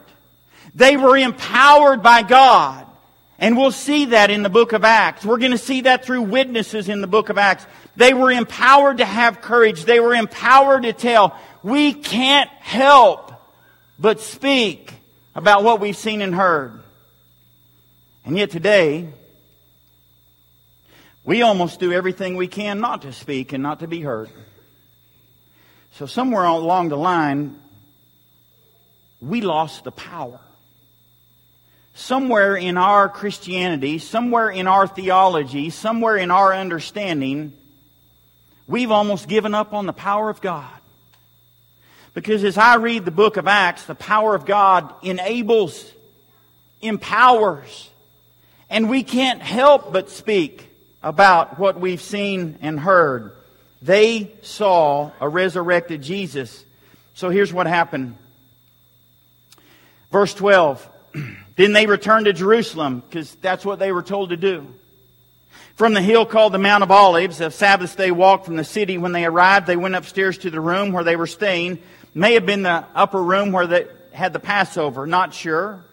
They 0.76 0.96
were 0.96 1.18
empowered 1.18 2.04
by 2.04 2.24
God. 2.24 2.86
And 3.40 3.58
we'll 3.58 3.72
see 3.72 4.06
that 4.06 4.30
in 4.30 4.44
the 4.44 4.50
book 4.50 4.72
of 4.72 4.84
Acts. 4.84 5.26
We're 5.26 5.40
going 5.40 5.52
to 5.52 5.58
see 5.58 5.82
that 5.82 6.06
through 6.06 6.22
witnesses 6.22 6.88
in 6.88 7.02
the 7.02 7.08
book 7.08 7.30
of 7.30 7.40
Acts. 7.40 7.66
They 7.96 8.14
were 8.14 8.32
empowered 8.32 9.00
to 9.00 9.06
have 9.06 9.42
courage. 9.42 9.86
They 9.86 10.00
were 10.00 10.14
empowered 10.14 10.84
to 10.84 10.94
tell. 10.94 11.38
We 11.64 11.94
can't 11.94 12.50
help 12.60 13.34
but 14.00 14.20
speak 14.22 14.94
about 15.36 15.64
what 15.64 15.80
we've 15.80 15.96
seen 15.96 16.22
and 16.22 16.34
heard. 16.34 16.82
And 18.26 18.38
yet 18.38 18.52
today, 18.52 19.08
we 21.24 21.42
almost 21.42 21.80
do 21.80 21.94
everything 21.94 22.36
we 22.36 22.48
can 22.48 22.80
not 22.80 23.04
to 23.04 23.14
speak 23.14 23.54
and 23.54 23.62
not 23.62 23.80
to 23.80 23.88
be 23.88 24.02
heard. 24.02 24.30
So 25.94 26.06
somewhere 26.06 26.46
along 26.46 26.90
the 26.90 26.98
line, 26.98 27.60
we 29.20 29.42
lost 29.42 29.84
the 29.84 29.92
power. 29.92 30.40
Somewhere 31.94 32.56
in 32.56 32.78
our 32.78 33.10
Christianity, 33.10 34.00
somewhere 34.00 34.50
in 34.50 34.66
our 34.66 34.88
theology, 34.88 35.70
somewhere 35.70 36.18
in 36.18 36.32
our 36.32 36.54
understanding, 36.54 37.54
we've 38.72 38.90
almost 38.90 39.28
given 39.28 39.54
up 39.54 39.74
on 39.74 39.86
the 39.86 39.94
power 39.94 40.30
of 40.30 40.42
God. 40.42 40.72
Because 42.14 42.44
as 42.44 42.58
I 42.58 42.76
read 42.76 43.06
the 43.06 43.12
book 43.12 43.38
of 43.38 43.48
Acts, 43.48 43.86
the 43.86 43.96
power 43.96 44.34
of 44.34 44.46
God 44.46 44.92
enables, 45.04 45.92
empowers, 46.82 47.90
and 48.70 48.90
we 48.90 49.04
can't 49.04 49.42
help 49.42 49.92
but 49.92 50.10
speak 50.10 50.68
about 51.04 51.60
what 51.60 51.80
we've 51.80 52.02
seen 52.02 52.58
and 52.62 52.80
heard. 52.80 53.34
They 53.82 54.32
saw 54.42 55.12
a 55.20 55.28
resurrected 55.28 56.02
Jesus. 56.02 56.64
So 57.14 57.30
here's 57.30 57.52
what 57.52 57.68
happened. 57.68 58.16
Verse 60.12 60.34
12. 60.34 60.88
then 61.56 61.74
they 61.74 61.88
returned 61.88 62.26
to 62.26 62.34
Jerusalem, 62.34 63.02
because 63.02 63.36
that's 63.36 63.66
what 63.66 63.80
they 63.80 63.92
were 63.92 64.04
told 64.04 64.30
to 64.30 64.38
do. 64.38 64.68
From 65.82 65.96
the 65.96 66.02
hill 66.04 66.28
called 66.28 66.54
the 66.54 66.60
Mount 66.60 66.84
of 66.84 66.92
Olives, 66.92 67.42
a 67.42 67.50
Sabbath 67.50 67.98
day 67.98 68.12
walk 68.12 68.46
from 68.46 68.56
the 68.56 68.64
city, 68.64 69.00
when 69.00 69.14
they 69.14 69.26
arrived, 69.26 69.66
they 69.66 69.76
went 69.76 69.96
upstairs 69.96 70.38
to 70.38 70.52
the 70.52 70.62
room 70.62 70.92
where 70.92 71.04
they 71.04 71.16
were 71.16 71.26
staying. 71.26 71.82
May 72.14 72.36
have 72.36 72.46
been 72.46 72.62
the 72.62 72.86
upper 72.94 73.20
room 73.20 73.52
where 73.52 73.66
they 73.66 73.88
had 74.12 74.32
the 74.32 74.40
Passover, 74.40 75.08
not 75.08 75.34
sure. 75.34 75.84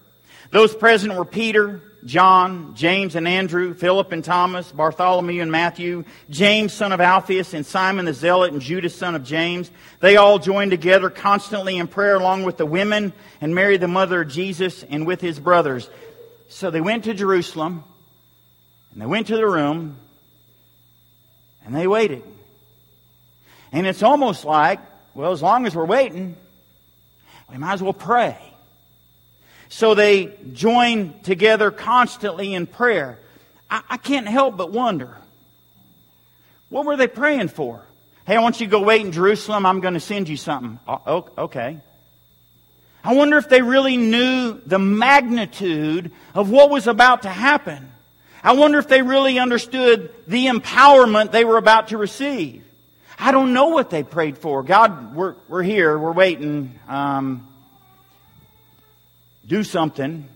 Those 0.50 0.75
present 0.75 1.14
were 1.14 1.25
Peter, 1.25 1.80
John, 2.04 2.75
James 2.75 3.14
and 3.14 3.26
Andrew, 3.26 3.73
Philip 3.73 4.12
and 4.12 4.23
Thomas, 4.23 4.71
Bartholomew 4.71 5.40
and 5.40 5.50
Matthew, 5.50 6.04
James 6.28 6.75
son 6.75 6.92
of 6.92 7.00
Alphaeus 7.00 7.54
and 7.54 7.64
Simon 7.64 8.04
the 8.04 8.12
Zealot 8.12 8.52
and 8.52 8.61
Judas 8.61 8.95
son 8.95 9.14
of 9.14 9.25
James. 9.25 9.71
They 10.00 10.16
all 10.16 10.38
joined 10.38 10.71
together 10.71 11.09
constantly 11.09 11.78
in 11.78 11.88
prayer 11.88 12.16
along 12.16 12.42
with 12.42 12.59
the 12.59 12.66
women 12.66 13.14
and 13.40 13.54
Mary 13.54 13.78
the 13.78 13.88
mother 13.88 14.21
of 14.21 14.28
Jesus 14.28 14.83
and 14.83 15.07
with 15.07 15.23
his 15.23 15.40
brothers. 15.40 15.88
So 16.49 16.71
they 16.71 16.83
went 16.83 17.04
to 17.04 17.14
Jerusalem 17.14 17.85
and 18.92 19.02
they 19.02 19.07
went 19.07 19.28
to 19.28 19.37
the 19.37 19.47
room 19.47 19.97
and 21.64 21.75
they 21.75 21.87
waited. 21.87 22.23
And 23.73 23.87
it's 23.87 24.02
almost 24.02 24.45
like, 24.45 24.80
well, 25.14 25.33
as 25.33 25.42
long 25.42 25.66
as 25.66 25.75
we're 25.75 25.85
waiting, 25.85 26.37
we 27.50 27.59
might 27.59 27.75
as 27.75 27.83
well 27.83 27.92
pray. 27.92 28.38
So 29.68 29.95
they 29.95 30.35
join 30.52 31.21
together 31.21 31.71
constantly 31.71 32.54
in 32.54 32.66
prayer. 32.66 33.18
I, 33.71 33.83
I 33.90 33.97
can't 33.99 34.26
help 34.26 34.57
but 34.57 34.73
wonder 34.73 35.16
what 36.68 36.85
were 36.85 36.97
they 36.97 37.07
praying 37.07 37.49
for? 37.49 37.83
Hey, 38.26 38.37
I 38.37 38.40
want 38.40 38.61
you 38.61 38.66
to 38.66 38.71
go 38.71 38.83
wait 38.83 39.00
in 39.00 39.12
Jerusalem. 39.12 39.64
I'm 39.64 39.80
going 39.80 39.95
to 39.95 40.00
send 40.00 40.28
you 40.28 40.37
something. 40.37 40.78
Uh, 40.87 40.99
oh, 41.07 41.28
okay. 41.38 41.78
I 43.02 43.14
wonder 43.14 43.38
if 43.38 43.49
they 43.49 43.62
really 43.62 43.97
knew 43.97 44.61
the 44.66 44.78
magnitude 44.78 46.12
of 46.35 46.50
what 46.50 46.68
was 46.68 46.87
about 46.87 47.23
to 47.23 47.30
happen. 47.30 47.90
I 48.42 48.52
wonder 48.52 48.78
if 48.78 48.88
they 48.88 49.02
really 49.02 49.38
understood 49.38 50.12
the 50.26 50.47
empowerment 50.47 51.33
they 51.33 51.45
were 51.45 51.57
about 51.57 51.88
to 51.88 51.99
receive. 51.99 52.64
I 53.18 53.33
don't 53.33 53.52
know 53.52 53.68
what 53.68 53.90
they 53.90 54.04
prayed 54.04 54.38
for. 54.38 54.62
God, 54.62 55.14
we're, 55.14 55.35
we're 55.48 55.62
here. 55.62 55.98
We're 55.98 56.12
waiting. 56.12 56.79
Um, 56.87 57.48
do 59.46 59.64
something. 59.64 60.29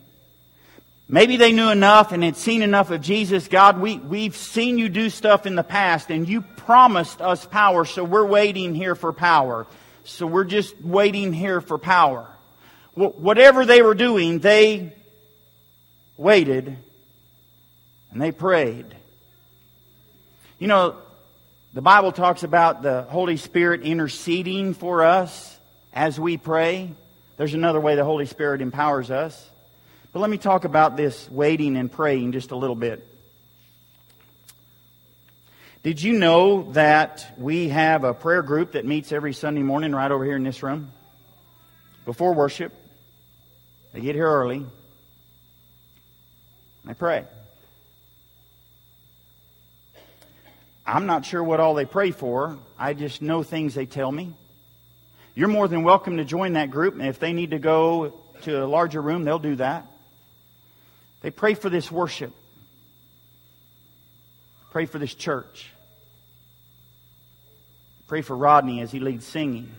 Maybe 1.09 1.37
they 1.37 1.53
knew 1.53 1.69
enough 1.69 2.13
and 2.13 2.25
had 2.25 2.37
seen 2.37 2.63
enough 2.63 2.91
of 2.91 3.03
Jesus. 3.03 3.47
God, 3.47 3.81
we, 3.81 3.99
we've 3.99 4.37
seen 4.37 4.79
you 4.79 4.89
do 4.89 5.11
stuff 5.11 5.47
in 5.47 5.55
the 5.55 5.63
past 5.63 6.11
and 6.11 6.29
you 6.29 6.41
promised 6.41 7.21
us 7.21 7.45
power, 7.45 7.85
so 7.85 8.03
we're 8.03 8.27
waiting 8.27 8.75
here 8.75 8.95
for 8.95 9.13
power. 9.13 9.67
So 10.05 10.27
we're 10.27 10.45
just 10.45 10.81
waiting 10.81 11.33
here 11.33 11.61
for 11.61 11.79
power. 11.79 12.27
Whatever 12.95 13.65
they 13.65 13.83
were 13.83 13.95
doing, 13.95 14.41
they 14.41 14.93
waited 16.17 16.77
and 18.13 18.21
they 18.21 18.33
prayed. 18.33 18.87
You 20.59 20.69
know, 20.69 20.97
the 21.73 21.83
Bible 21.83 22.13
talks 22.13 22.43
about 22.43 22.83
the 22.83 23.03
Holy 23.03 23.37
Spirit 23.37 23.83
interceding 23.83 24.75
for 24.75 25.05
us 25.05 25.59
as 25.93 26.21
we 26.21 26.37
pray. 26.37 26.91
There's 27.37 27.55
another 27.55 27.81
way 27.81 27.97
the 27.97 28.05
Holy 28.05 28.27
Spirit 28.27 28.61
empowers 28.61 29.11
us. 29.11 29.51
But 30.13 30.21
let 30.21 30.31
me 30.31 30.37
talk 30.37 30.65
about 30.65 30.97
this 30.97 31.31
waiting 31.31 31.77
and 31.77 31.91
praying 31.91 32.33
just 32.33 32.51
a 32.51 32.57
little 32.57 32.77
bit. 32.77 33.07
Did 35.83 36.01
you 36.01 36.13
know 36.13 36.71
that 36.73 37.35
we 37.39 37.71
have 37.71 38.05
a 38.05 38.15
prayer 38.15 38.43
group 38.43 38.73
that 38.73 38.85
meets 38.85 39.11
every 39.11 39.33
Sunday 39.33 39.63
morning 39.63 39.93
right 39.93 40.11
over 40.11 40.25
here 40.25 40.37
in 40.37 40.45
this 40.45 40.63
room? 40.63 40.93
Before 42.05 42.35
worship. 42.35 42.73
They 43.93 44.01
get 44.01 44.15
here 44.15 44.29
early. 44.29 44.65
They 46.85 46.95
pray. 46.95 47.25
I'm 50.87 51.07
not 51.07 51.25
sure 51.25 51.43
what 51.43 51.61
all 51.61 51.75
they 51.75 51.85
pray 51.85 52.11
for. 52.11 52.59
I 52.79 52.95
just 52.95 53.23
know 53.23 53.43
things 53.43 53.75
they 53.75 53.87
tell 53.87 54.11
me. 54.11 54.35
You're 55.35 55.49
more 55.49 55.69
than 55.69 55.83
welcome 55.83 56.17
to 56.19 56.25
join 56.25 56.55
that 56.55 56.71
group. 56.71 56.95
And 56.95 57.07
if 57.07 57.19
they 57.19 57.33
need 57.33 57.53
to 57.53 57.59
go 57.59 58.13
to 58.43 58.65
a 58.65 58.67
larger 58.67 59.01
room, 59.01 59.25
they'll 59.25 59.39
do 59.39 59.57
that. 59.57 59.87
They 61.23 61.31
pray 61.31 61.55
for 61.55 61.71
this 61.71 61.91
worship. 61.91 62.33
Pray 64.73 64.87
for 64.87 64.99
this 64.99 65.15
church. 65.15 65.71
Pray 68.09 68.23
for 68.23 68.37
Rodney 68.37 68.81
as 68.81 68.91
he 68.91 68.99
leads 68.99 69.25
singing. 69.25 69.73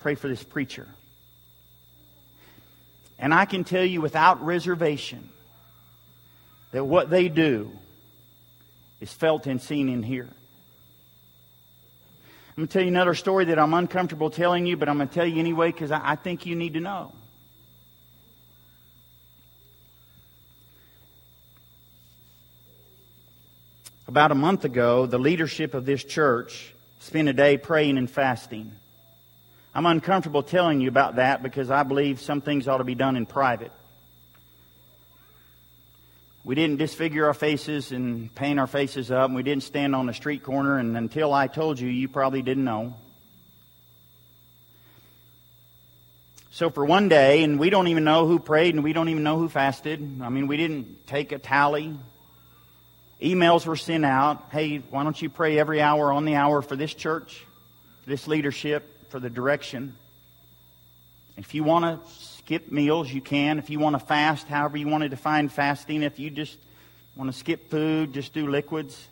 Pray 0.00 0.14
for 0.14 0.28
this 0.28 0.42
preacher. 0.42 0.86
And 3.18 3.34
I 3.34 3.44
can 3.44 3.64
tell 3.64 3.84
you 3.84 4.00
without 4.00 4.42
reservation 4.42 5.28
that 6.72 6.84
what 6.84 7.10
they 7.10 7.28
do 7.28 7.70
is 9.00 9.12
felt 9.12 9.46
and 9.46 9.60
seen 9.60 9.88
in 9.88 10.02
here. 10.02 10.28
I'm 12.50 12.56
going 12.56 12.68
to 12.68 12.72
tell 12.72 12.82
you 12.82 12.88
another 12.88 13.14
story 13.14 13.46
that 13.46 13.58
I'm 13.58 13.72
uncomfortable 13.72 14.28
telling 14.28 14.66
you, 14.66 14.76
but 14.76 14.88
I'm 14.88 14.96
going 14.96 15.08
to 15.08 15.14
tell 15.14 15.26
you 15.26 15.38
anyway 15.38 15.72
because 15.72 15.90
I, 15.90 16.00
I 16.02 16.16
think 16.16 16.44
you 16.46 16.56
need 16.56 16.74
to 16.74 16.80
know. 16.80 17.12
About 24.06 24.32
a 24.32 24.34
month 24.34 24.64
ago, 24.64 25.06
the 25.06 25.18
leadership 25.18 25.72
of 25.72 25.86
this 25.86 26.02
church 26.02 26.74
spent 26.98 27.28
a 27.28 27.32
day 27.32 27.56
praying 27.56 27.96
and 27.96 28.10
fasting. 28.10 28.72
I'm 29.74 29.86
uncomfortable 29.86 30.42
telling 30.42 30.80
you 30.80 30.88
about 30.88 31.16
that 31.16 31.42
because 31.42 31.70
I 31.70 31.84
believe 31.84 32.20
some 32.20 32.40
things 32.40 32.66
ought 32.66 32.78
to 32.78 32.84
be 32.84 32.96
done 32.96 33.16
in 33.16 33.24
private. 33.24 33.72
We 36.42 36.54
didn't 36.54 36.78
disfigure 36.78 37.26
our 37.26 37.34
faces 37.34 37.92
and 37.92 38.34
paint 38.34 38.58
our 38.58 38.66
faces 38.66 39.10
up, 39.10 39.26
and 39.26 39.34
we 39.34 39.42
didn't 39.42 39.62
stand 39.62 39.94
on 39.94 40.08
a 40.08 40.14
street 40.14 40.42
corner, 40.42 40.78
and 40.78 40.96
until 40.96 41.34
I 41.34 41.48
told 41.48 41.78
you, 41.78 41.88
you 41.88 42.08
probably 42.08 42.40
didn't 42.40 42.64
know. 42.64 42.94
So 46.50 46.70
for 46.70 46.84
one 46.84 47.08
day, 47.08 47.42
and 47.42 47.58
we 47.58 47.68
don't 47.70 47.88
even 47.88 48.04
know 48.04 48.26
who 48.26 48.38
prayed, 48.38 48.74
and 48.74 48.82
we 48.82 48.92
don't 48.92 49.10
even 49.10 49.22
know 49.22 49.38
who 49.38 49.48
fasted. 49.48 50.00
I 50.22 50.30
mean, 50.30 50.46
we 50.46 50.56
didn't 50.56 51.06
take 51.06 51.32
a 51.32 51.38
tally. 51.38 51.96
Emails 53.20 53.66
were 53.66 53.76
sent 53.76 54.06
out. 54.06 54.48
Hey, 54.50 54.78
why 54.78 55.04
don't 55.04 55.20
you 55.20 55.28
pray 55.28 55.58
every 55.58 55.82
hour 55.82 56.10
on 56.10 56.24
the 56.24 56.36
hour 56.36 56.62
for 56.62 56.74
this 56.74 56.94
church, 56.94 57.44
this 58.06 58.26
leadership, 58.26 59.10
for 59.10 59.20
the 59.20 59.30
direction? 59.30 59.94
If 61.36 61.54
you 61.54 61.64
want 61.64 61.84
to 61.84 62.16
skip 62.50 62.72
meals, 62.72 63.08
you 63.12 63.20
can. 63.20 63.60
If 63.60 63.70
you 63.70 63.78
want 63.78 63.94
to 63.94 64.04
fast, 64.04 64.48
however 64.48 64.76
you 64.76 64.88
want 64.88 65.04
to 65.04 65.08
define 65.08 65.48
fasting, 65.48 66.02
if 66.02 66.18
you 66.18 66.30
just 66.30 66.58
want 67.14 67.30
to 67.30 67.38
skip 67.38 67.70
food, 67.70 68.12
just 68.12 68.32
do 68.32 68.48
liquids. 68.48 69.06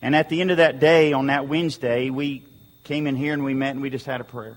And 0.00 0.16
at 0.16 0.30
the 0.30 0.40
end 0.40 0.50
of 0.50 0.56
that 0.56 0.80
day, 0.80 1.12
on 1.12 1.26
that 1.26 1.46
Wednesday, 1.46 2.08
we 2.08 2.42
came 2.84 3.06
in 3.06 3.16
here 3.16 3.34
and 3.34 3.44
we 3.44 3.52
met 3.52 3.72
and 3.72 3.82
we 3.82 3.90
just 3.90 4.06
had 4.06 4.22
a 4.22 4.24
prayer. 4.24 4.56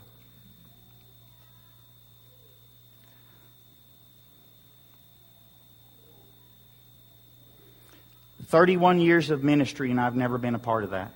Thirty-one 8.45 9.01
years 9.01 9.31
of 9.31 9.43
ministry, 9.43 9.91
and 9.91 9.99
I've 9.99 10.15
never 10.15 10.37
been 10.37 10.55
a 10.55 10.59
part 10.59 10.85
of 10.85 10.91
that. 10.91 11.11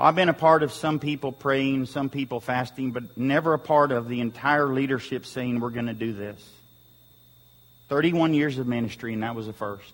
I've 0.00 0.14
been 0.14 0.30
a 0.30 0.34
part 0.34 0.62
of 0.62 0.72
some 0.72 0.98
people 0.98 1.30
praying, 1.30 1.84
some 1.86 2.08
people 2.08 2.40
fasting, 2.40 2.92
but 2.92 3.18
never 3.18 3.52
a 3.52 3.58
part 3.58 3.92
of 3.92 4.08
the 4.08 4.20
entire 4.20 4.68
leadership 4.68 5.26
saying 5.26 5.60
we're 5.60 5.68
going 5.68 5.86
to 5.86 5.92
do 5.92 6.14
this. 6.14 6.42
31 7.90 8.32
years 8.32 8.56
of 8.56 8.66
ministry, 8.66 9.12
and 9.12 9.22
that 9.22 9.34
was 9.34 9.46
the 9.46 9.52
first. 9.52 9.92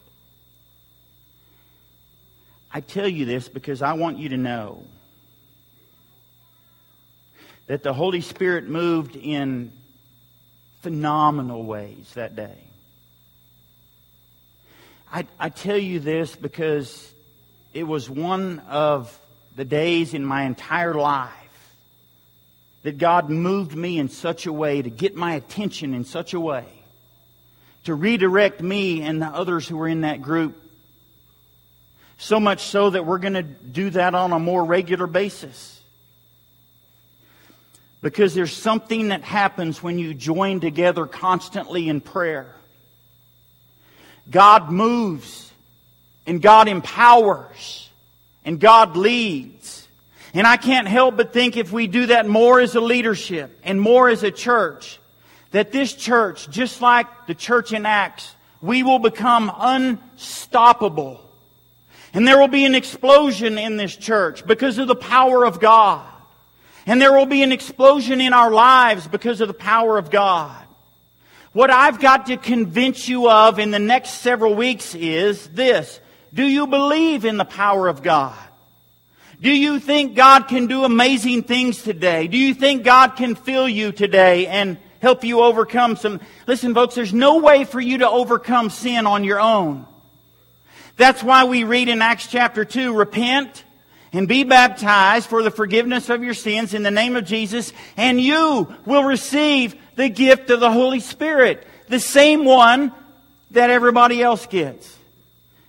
I 2.72 2.80
tell 2.80 3.08
you 3.08 3.24
this 3.24 3.48
because 3.48 3.82
I 3.82 3.94
want 3.94 4.18
you 4.18 4.28
to 4.28 4.36
know 4.36 4.84
that 7.66 7.82
the 7.82 7.92
Holy 7.92 8.20
Spirit 8.20 8.68
moved 8.68 9.16
in 9.16 9.72
phenomenal 10.82 11.64
ways 11.64 12.12
that 12.14 12.36
day. 12.36 12.58
I, 15.12 15.26
I 15.40 15.48
tell 15.48 15.78
you 15.78 15.98
this 15.98 16.36
because 16.36 17.12
it 17.74 17.84
was 17.84 18.08
one 18.08 18.60
of 18.68 19.18
the 19.56 19.64
days 19.64 20.14
in 20.14 20.24
my 20.24 20.44
entire 20.44 20.94
life 20.94 21.32
that 22.82 22.98
God 22.98 23.30
moved 23.30 23.74
me 23.74 23.98
in 23.98 24.08
such 24.08 24.46
a 24.46 24.52
way 24.52 24.80
to 24.80 24.90
get 24.90 25.16
my 25.16 25.34
attention 25.34 25.92
in 25.92 26.04
such 26.04 26.34
a 26.34 26.40
way 26.40 26.66
to 27.84 27.94
redirect 27.94 28.60
me 28.60 29.02
and 29.02 29.22
the 29.22 29.26
others 29.26 29.66
who 29.66 29.76
were 29.76 29.88
in 29.88 30.02
that 30.02 30.20
group. 30.20 30.60
So 32.18 32.38
much 32.38 32.60
so 32.60 32.90
that 32.90 33.06
we're 33.06 33.18
going 33.18 33.34
to 33.34 33.42
do 33.42 33.90
that 33.90 34.14
on 34.14 34.32
a 34.32 34.38
more 34.38 34.64
regular 34.64 35.06
basis. 35.06 35.80
Because 38.02 38.34
there's 38.34 38.52
something 38.52 39.08
that 39.08 39.22
happens 39.22 39.82
when 39.82 39.98
you 39.98 40.14
join 40.14 40.60
together 40.60 41.06
constantly 41.06 41.88
in 41.88 42.00
prayer. 42.00 42.54
God 44.30 44.70
moves 44.70 45.52
and 46.26 46.42
God 46.42 46.68
empowers 46.68 47.85
and 48.46 48.58
God 48.58 48.96
leads. 48.96 49.86
And 50.32 50.46
I 50.46 50.56
can't 50.56 50.88
help 50.88 51.16
but 51.16 51.32
think 51.32 51.56
if 51.56 51.72
we 51.72 51.86
do 51.86 52.06
that 52.06 52.26
more 52.26 52.60
as 52.60 52.74
a 52.74 52.80
leadership 52.80 53.58
and 53.64 53.80
more 53.80 54.08
as 54.08 54.22
a 54.22 54.30
church, 54.30 54.98
that 55.50 55.72
this 55.72 55.92
church, 55.92 56.48
just 56.48 56.80
like 56.80 57.26
the 57.26 57.34
church 57.34 57.72
in 57.72 57.84
Acts, 57.84 58.34
we 58.62 58.82
will 58.82 58.98
become 58.98 59.52
unstoppable. 59.54 61.20
And 62.14 62.26
there 62.26 62.38
will 62.38 62.48
be 62.48 62.64
an 62.64 62.74
explosion 62.74 63.58
in 63.58 63.76
this 63.76 63.94
church 63.94 64.46
because 64.46 64.78
of 64.78 64.88
the 64.88 64.94
power 64.94 65.44
of 65.44 65.60
God. 65.60 66.06
And 66.86 67.02
there 67.02 67.12
will 67.12 67.26
be 67.26 67.42
an 67.42 67.52
explosion 67.52 68.20
in 68.20 68.32
our 68.32 68.50
lives 68.50 69.08
because 69.08 69.40
of 69.40 69.48
the 69.48 69.54
power 69.54 69.98
of 69.98 70.10
God. 70.10 70.62
What 71.52 71.70
I've 71.70 72.00
got 72.00 72.26
to 72.26 72.36
convince 72.36 73.08
you 73.08 73.28
of 73.28 73.58
in 73.58 73.70
the 73.70 73.78
next 73.78 74.20
several 74.20 74.54
weeks 74.54 74.94
is 74.94 75.48
this. 75.48 76.00
Do 76.36 76.44
you 76.44 76.66
believe 76.66 77.24
in 77.24 77.38
the 77.38 77.46
power 77.46 77.88
of 77.88 78.02
God? 78.02 78.36
Do 79.40 79.50
you 79.50 79.80
think 79.80 80.14
God 80.14 80.48
can 80.48 80.66
do 80.66 80.84
amazing 80.84 81.44
things 81.44 81.82
today? 81.82 82.26
Do 82.26 82.36
you 82.36 82.52
think 82.52 82.84
God 82.84 83.16
can 83.16 83.34
fill 83.34 83.66
you 83.66 83.90
today 83.90 84.46
and 84.46 84.76
help 85.00 85.24
you 85.24 85.40
overcome 85.40 85.96
some? 85.96 86.20
Listen, 86.46 86.74
folks, 86.74 86.94
there's 86.94 87.14
no 87.14 87.38
way 87.38 87.64
for 87.64 87.80
you 87.80 87.98
to 87.98 88.08
overcome 88.08 88.68
sin 88.68 89.06
on 89.06 89.24
your 89.24 89.40
own. 89.40 89.86
That's 90.98 91.22
why 91.22 91.44
we 91.44 91.64
read 91.64 91.88
in 91.88 92.02
Acts 92.02 92.26
chapter 92.26 92.66
2, 92.66 92.94
repent 92.94 93.64
and 94.12 94.28
be 94.28 94.44
baptized 94.44 95.28
for 95.28 95.42
the 95.42 95.50
forgiveness 95.50 96.10
of 96.10 96.22
your 96.22 96.34
sins 96.34 96.74
in 96.74 96.82
the 96.82 96.90
name 96.90 97.16
of 97.16 97.24
Jesus, 97.24 97.72
and 97.96 98.20
you 98.20 98.74
will 98.84 99.04
receive 99.04 99.74
the 99.96 100.10
gift 100.10 100.50
of 100.50 100.60
the 100.60 100.72
Holy 100.72 101.00
Spirit, 101.00 101.66
the 101.88 102.00
same 102.00 102.44
one 102.44 102.92
that 103.52 103.70
everybody 103.70 104.22
else 104.22 104.46
gets. 104.46 104.95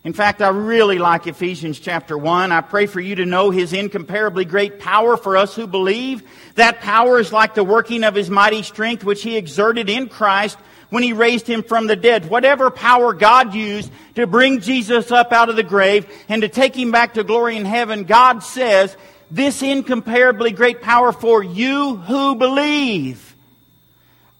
In 0.08 0.13
fact, 0.13 0.41
I 0.41 0.48
really 0.48 1.00
like 1.00 1.28
Ephesians 1.28 1.82
chapter 1.82 2.17
1. 2.17 2.54
I 2.54 2.62
pray 2.62 2.86
for 2.86 3.02
you 3.02 3.15
to 3.15 3.26
know 3.26 3.50
His 3.50 3.74
incomparably 3.74 4.46
great 4.46 4.80
power 4.80 5.17
for 5.17 5.36
us 5.36 5.54
who 5.54 5.67
believe. 5.67 6.24
That 6.56 6.80
power 6.80 7.20
is 7.20 7.34
like 7.34 7.56
the 7.56 7.63
working 7.65 8.06
of 8.06 8.15
His 8.15 8.30
mighty 8.30 8.63
strength, 8.63 9.04
which 9.04 9.22
He 9.22 9.36
exerted 9.36 9.89
in 9.89 10.08
Christ 10.08 10.58
when 10.91 11.04
He 11.04 11.12
raised 11.12 11.46
Him 11.46 11.62
from 11.62 11.88
the 11.88 11.98
dead. 11.98 12.30
Whatever 12.30 12.72
power 12.72 13.12
God 13.12 13.54
used 13.54 13.91
to 14.15 14.26
bring 14.26 14.62
Jesus 14.62 15.12
up 15.12 15.34
out 15.34 15.50
of 15.50 15.58
the 15.58 15.62
grave 15.62 16.08
and 16.30 16.41
to 16.41 16.48
take 16.48 16.74
Him 16.74 16.93
back 16.93 17.15
to 17.15 17.26
glory 17.26 17.58
in 17.58 17.65
heaven, 17.65 18.06
God 18.06 18.43
says, 18.43 18.96
this 19.30 19.62
incomparably 19.62 20.52
great 20.52 20.82
power 20.82 21.12
for 21.12 21.43
you 21.43 21.98
who 21.98 22.36
believe. 22.36 23.36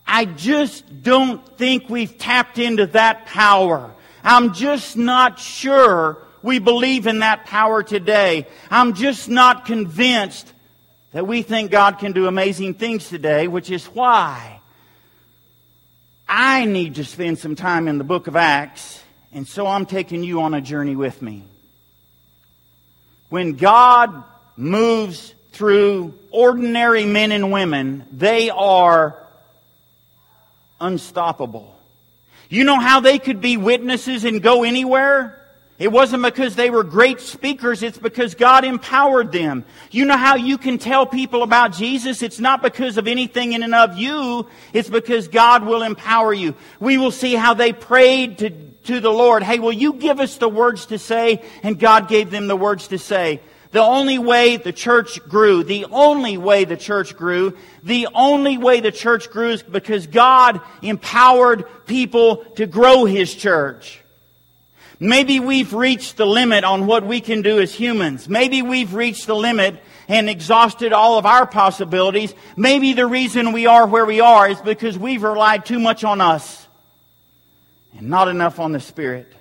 I 0.08 0.24
just 0.24 1.04
don't 1.04 1.46
think 1.58 1.90
we've 1.90 2.18
tapped 2.18 2.58
into 2.58 2.86
that 2.86 3.26
power. 3.26 3.94
I'm 4.24 4.54
just 4.54 4.98
not 4.98 5.40
sure 5.40 6.18
we 6.42 6.60
believe 6.60 7.08
in 7.08 7.20
that 7.20 7.46
power 7.46 7.84
today. 7.84 8.48
I'm 8.70 8.94
just 8.94 9.30
not 9.30 9.66
convinced 9.66 10.52
that 11.12 11.28
we 11.28 11.42
think 11.42 11.72
God 11.72 12.00
can 12.00 12.12
do 12.12 12.28
amazing 12.28 12.76
things 12.76 13.10
today, 13.10 13.48
which 13.48 13.72
is 13.72 13.86
why 13.88 14.60
I 16.28 16.66
need 16.66 16.96
to 16.96 17.06
spend 17.06 17.40
some 17.40 17.56
time 17.56 17.88
in 17.88 17.98
the 17.98 18.04
book 18.04 18.28
of 18.28 18.36
Acts, 18.36 19.02
and 19.32 19.48
so 19.48 19.66
I'm 19.66 19.86
taking 19.86 20.24
you 20.24 20.42
on 20.42 20.54
a 20.54 20.62
journey 20.62 20.96
with 20.96 21.22
me. 21.22 21.44
When 23.30 23.54
God 23.54 24.24
moves 24.58 25.34
through 25.54 26.14
ordinary 26.32 27.06
men 27.06 27.32
and 27.32 27.52
women, 27.52 28.06
they 28.12 28.50
are 28.50 29.16
unstoppable. 30.82 31.77
You 32.50 32.64
know 32.64 32.80
how 32.80 33.00
they 33.00 33.20
could 33.20 33.42
be 33.42 33.58
witnesses 33.58 34.24
and 34.24 34.42
go 34.42 34.64
anywhere? 34.64 35.34
It 35.80 35.92
wasn't 35.92 36.24
because 36.24 36.56
they 36.56 36.72
were 36.72 36.84
great 36.84 37.20
speakers, 37.20 37.84
it's 37.84 38.00
because 38.00 38.34
God 38.34 38.66
empowered 38.66 39.32
them. 39.32 39.64
You 39.92 40.06
know 40.06 40.18
how 40.18 40.36
you 40.36 40.58
can 40.58 40.80
tell 40.80 41.06
people 41.06 41.44
about 41.44 41.74
Jesus? 41.74 42.24
It's 42.24 42.40
not 42.40 42.64
because 42.64 42.98
of 42.98 43.08
anything 43.08 43.54
in 43.54 43.62
and 43.62 43.76
of 43.76 43.96
you, 43.96 44.48
it's 44.74 44.90
because 44.90 45.28
God 45.28 45.64
will 45.66 45.84
empower 45.84 46.34
you. 46.34 46.56
We 46.80 46.98
will 46.98 47.12
see 47.12 47.36
how 47.36 47.54
they 47.54 47.74
prayed 47.74 48.40
to, 48.40 48.50
to 48.50 49.00
the 49.00 49.12
Lord, 49.12 49.44
hey, 49.44 49.60
will 49.60 49.74
you 49.74 49.94
give 49.94 50.20
us 50.20 50.38
the 50.38 50.50
words 50.50 50.88
to 50.88 50.98
say? 50.98 51.44
And 51.62 51.78
God 51.78 52.08
gave 52.08 52.32
them 52.32 52.48
the 52.48 52.56
words 52.56 52.88
to 52.88 52.98
say. 52.98 53.40
The 53.78 53.84
only 53.84 54.18
way 54.18 54.58
the 54.58 54.74
church 54.74 55.24
grew, 55.30 55.64
the 55.64 55.86
only 55.92 56.36
way 56.36 56.66
the 56.66 56.76
church 56.76 57.16
grew, 57.16 57.56
the 57.84 58.08
only 58.12 58.58
way 58.58 58.80
the 58.80 58.92
church 58.92 59.30
grew 59.30 59.52
is 59.52 59.62
because 59.62 60.08
God 60.08 60.62
empowered 60.82 61.64
people 61.86 62.38
to 62.56 62.66
grow 62.66 63.06
His 63.06 63.36
church. 63.36 64.02
Maybe 65.00 65.40
we've 65.40 65.76
reached 65.76 66.18
the 66.18 66.26
limit 66.26 66.64
on 66.64 66.88
what 66.88 67.06
we 67.06 67.22
can 67.22 67.44
do 67.44 67.60
as 67.60 67.72
humans. 67.72 68.28
Maybe 68.28 68.64
we've 68.64 68.96
reached 68.96 69.28
the 69.28 69.36
limit 69.36 69.76
and 70.08 70.28
exhausted 70.28 70.92
all 70.92 71.20
of 71.20 71.28
our 71.28 71.46
possibilities. 71.46 72.34
Maybe 72.56 72.94
the 72.94 73.06
reason 73.06 73.52
we 73.52 73.68
are 73.68 73.86
where 73.86 74.08
we 74.08 74.22
are 74.22 74.50
is 74.50 74.60
because 74.60 74.98
we've 74.98 75.22
relied 75.22 75.68
too 75.68 75.78
much 75.78 76.04
on 76.04 76.20
us 76.20 76.68
and 77.96 78.10
not 78.10 78.28
enough 78.28 78.60
on 78.60 78.72
the 78.72 78.80
Spirit. 78.80 79.32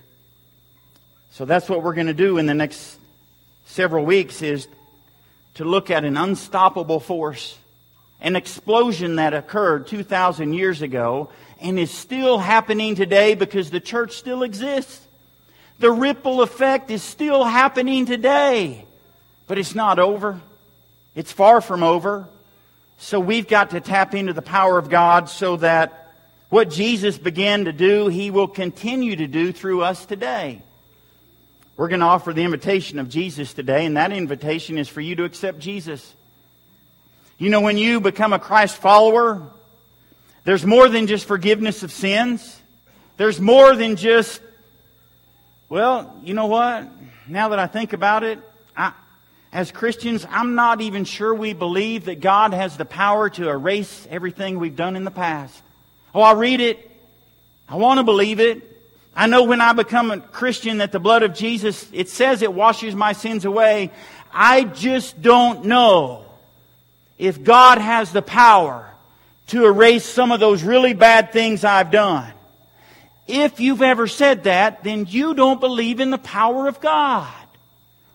So 1.30 1.46
that's 1.46 1.70
what 1.70 1.82
we're 1.82 1.94
going 1.94 2.08
to 2.08 2.12
do 2.12 2.36
in 2.36 2.44
the 2.44 2.52
next 2.52 2.98
several 3.76 4.06
weeks 4.06 4.40
is 4.40 4.68
to 5.52 5.62
look 5.62 5.90
at 5.90 6.02
an 6.02 6.16
unstoppable 6.16 6.98
force, 6.98 7.58
an 8.22 8.34
explosion 8.34 9.16
that 9.16 9.34
occurred 9.34 9.86
2,000 9.86 10.54
years 10.54 10.80
ago 10.80 11.28
and 11.60 11.78
is 11.78 11.90
still 11.90 12.38
happening 12.38 12.94
today 12.94 13.34
because 13.34 13.68
the 13.68 13.78
church 13.78 14.12
still 14.12 14.42
exists. 14.42 15.06
The 15.78 15.90
ripple 15.90 16.40
effect 16.40 16.90
is 16.90 17.02
still 17.02 17.44
happening 17.44 18.06
today, 18.06 18.86
but 19.46 19.58
it's 19.58 19.74
not 19.74 19.98
over. 19.98 20.40
It's 21.14 21.30
far 21.30 21.60
from 21.60 21.82
over. 21.82 22.26
So 22.96 23.20
we've 23.20 23.46
got 23.46 23.70
to 23.70 23.80
tap 23.82 24.14
into 24.14 24.32
the 24.32 24.40
power 24.40 24.78
of 24.78 24.88
God 24.88 25.28
so 25.28 25.58
that 25.58 26.14
what 26.48 26.70
Jesus 26.70 27.18
began 27.18 27.66
to 27.66 27.74
do, 27.74 28.08
He 28.08 28.30
will 28.30 28.48
continue 28.48 29.16
to 29.16 29.26
do 29.26 29.52
through 29.52 29.82
us 29.82 30.06
today. 30.06 30.62
We're 31.76 31.88
going 31.88 32.00
to 32.00 32.06
offer 32.06 32.32
the 32.32 32.42
invitation 32.42 32.98
of 32.98 33.10
Jesus 33.10 33.52
today, 33.52 33.84
and 33.84 33.98
that 33.98 34.10
invitation 34.10 34.78
is 34.78 34.88
for 34.88 35.02
you 35.02 35.14
to 35.16 35.24
accept 35.24 35.58
Jesus. 35.58 36.14
You 37.36 37.50
know, 37.50 37.60
when 37.60 37.76
you 37.76 38.00
become 38.00 38.32
a 38.32 38.38
Christ 38.38 38.78
follower, 38.78 39.42
there's 40.44 40.64
more 40.64 40.88
than 40.88 41.06
just 41.06 41.26
forgiveness 41.26 41.82
of 41.82 41.92
sins. 41.92 42.62
There's 43.18 43.38
more 43.38 43.76
than 43.76 43.96
just, 43.96 44.40
well, 45.68 46.18
you 46.22 46.32
know 46.32 46.46
what? 46.46 46.88
Now 47.28 47.50
that 47.50 47.58
I 47.58 47.66
think 47.66 47.92
about 47.92 48.22
it, 48.24 48.38
I, 48.74 48.92
as 49.52 49.70
Christians, 49.70 50.26
I'm 50.30 50.54
not 50.54 50.80
even 50.80 51.04
sure 51.04 51.34
we 51.34 51.52
believe 51.52 52.06
that 52.06 52.22
God 52.22 52.54
has 52.54 52.78
the 52.78 52.86
power 52.86 53.28
to 53.30 53.50
erase 53.50 54.08
everything 54.08 54.58
we've 54.58 54.76
done 54.76 54.96
in 54.96 55.04
the 55.04 55.10
past. 55.10 55.62
Oh, 56.14 56.22
I 56.22 56.32
read 56.32 56.60
it. 56.60 56.90
I 57.68 57.76
want 57.76 57.98
to 57.98 58.04
believe 58.04 58.40
it. 58.40 58.75
I 59.16 59.26
know 59.26 59.44
when 59.44 59.62
I 59.62 59.72
become 59.72 60.10
a 60.10 60.20
Christian 60.20 60.78
that 60.78 60.92
the 60.92 61.00
blood 61.00 61.22
of 61.22 61.32
Jesus, 61.32 61.88
it 61.90 62.10
says 62.10 62.42
it 62.42 62.52
washes 62.52 62.94
my 62.94 63.14
sins 63.14 63.46
away. 63.46 63.90
I 64.30 64.64
just 64.64 65.22
don't 65.22 65.64
know 65.64 66.26
if 67.16 67.42
God 67.42 67.78
has 67.78 68.12
the 68.12 68.20
power 68.20 68.86
to 69.48 69.64
erase 69.64 70.04
some 70.04 70.32
of 70.32 70.40
those 70.40 70.62
really 70.62 70.92
bad 70.92 71.32
things 71.32 71.64
I've 71.64 71.90
done. 71.90 72.30
If 73.26 73.58
you've 73.58 73.80
ever 73.80 74.06
said 74.06 74.44
that, 74.44 74.84
then 74.84 75.06
you 75.08 75.32
don't 75.32 75.60
believe 75.60 75.98
in 75.98 76.10
the 76.10 76.18
power 76.18 76.68
of 76.68 76.80
God 76.80 77.32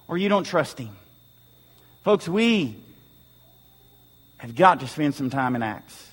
or 0.07 0.19
you 0.19 0.29
don't 0.29 0.43
trust 0.43 0.77
Him. 0.77 0.95
Folks, 2.03 2.27
we 2.27 2.75
have 4.37 4.55
got 4.55 4.81
to 4.81 4.87
spend 4.87 5.15
some 5.15 5.31
time 5.31 5.55
in 5.55 5.63
Acts. 5.63 6.11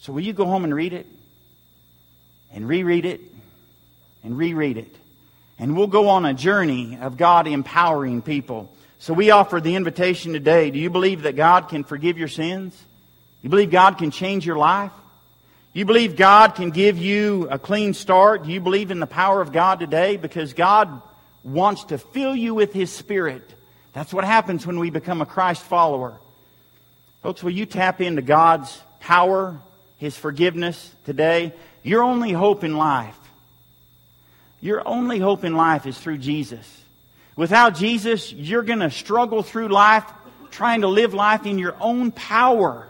So 0.00 0.12
will 0.12 0.20
you 0.20 0.34
go 0.34 0.44
home 0.44 0.64
and 0.64 0.74
read 0.74 0.92
it? 0.92 1.06
And 2.52 2.68
reread 2.68 3.06
it? 3.06 3.20
And 4.26 4.36
reread 4.36 4.76
it. 4.76 4.94
And 5.58 5.76
we'll 5.76 5.86
go 5.86 6.10
on 6.10 6.26
a 6.26 6.34
journey 6.34 6.98
of 7.00 7.16
God 7.16 7.46
empowering 7.46 8.20
people. 8.20 8.70
So 8.98 9.14
we 9.14 9.30
offer 9.30 9.60
the 9.60 9.76
invitation 9.76 10.34
today. 10.34 10.70
Do 10.70 10.78
you 10.78 10.90
believe 10.90 11.22
that 11.22 11.36
God 11.36 11.68
can 11.68 11.84
forgive 11.84 12.18
your 12.18 12.28
sins? 12.28 12.78
You 13.42 13.50
believe 13.50 13.70
God 13.70 13.98
can 13.98 14.10
change 14.10 14.44
your 14.44 14.58
life? 14.58 14.92
You 15.72 15.84
believe 15.84 16.16
God 16.16 16.54
can 16.54 16.70
give 16.70 16.98
you 16.98 17.48
a 17.50 17.58
clean 17.58 17.94
start? 17.94 18.44
Do 18.44 18.50
you 18.50 18.60
believe 18.60 18.90
in 18.90 18.98
the 18.98 19.06
power 19.06 19.40
of 19.40 19.52
God 19.52 19.78
today? 19.78 20.16
Because 20.16 20.54
God 20.54 21.02
wants 21.44 21.84
to 21.84 21.98
fill 21.98 22.34
you 22.34 22.54
with 22.54 22.72
His 22.72 22.90
Spirit. 22.90 23.48
That's 23.92 24.12
what 24.12 24.24
happens 24.24 24.66
when 24.66 24.78
we 24.78 24.90
become 24.90 25.22
a 25.22 25.26
Christ 25.26 25.62
follower. 25.62 26.18
Folks, 27.22 27.42
will 27.42 27.52
you 27.52 27.66
tap 27.66 28.00
into 28.00 28.22
God's 28.22 28.80
power, 29.00 29.60
His 29.98 30.16
forgiveness 30.16 30.92
today? 31.04 31.52
Your 31.82 32.02
only 32.02 32.32
hope 32.32 32.64
in 32.64 32.76
life, 32.76 33.18
your 34.60 34.86
only 34.86 35.18
hope 35.18 35.44
in 35.44 35.54
life 35.54 35.86
is 35.86 35.98
through 35.98 36.18
Jesus. 36.18 36.84
Without 37.36 37.74
Jesus, 37.74 38.32
you're 38.32 38.62
going 38.62 38.80
to 38.80 38.90
struggle 38.90 39.42
through 39.42 39.68
life 39.68 40.04
trying 40.50 40.80
to 40.80 40.88
live 40.88 41.12
life 41.12 41.44
in 41.44 41.58
your 41.58 41.76
own 41.80 42.10
power. 42.10 42.88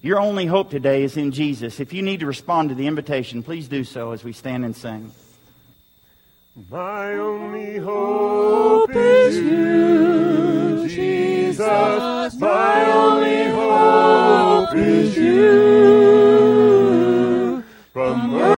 Your 0.00 0.20
only 0.20 0.46
hope 0.46 0.70
today 0.70 1.02
is 1.02 1.16
in 1.16 1.32
Jesus. 1.32 1.80
If 1.80 1.92
you 1.92 2.02
need 2.02 2.20
to 2.20 2.26
respond 2.26 2.68
to 2.68 2.74
the 2.74 2.86
invitation, 2.86 3.42
please 3.42 3.68
do 3.68 3.82
so 3.82 4.12
as 4.12 4.22
we 4.22 4.32
stand 4.32 4.64
and 4.64 4.76
sing. 4.76 5.10
My 6.70 7.14
only 7.14 7.78
hope 7.78 8.94
is 8.94 9.36
you, 9.38 10.88
Jesus. 10.88 12.36
My 12.38 12.92
only 12.92 13.46
hope 13.46 14.76
is 14.76 15.16
you. 15.16 16.03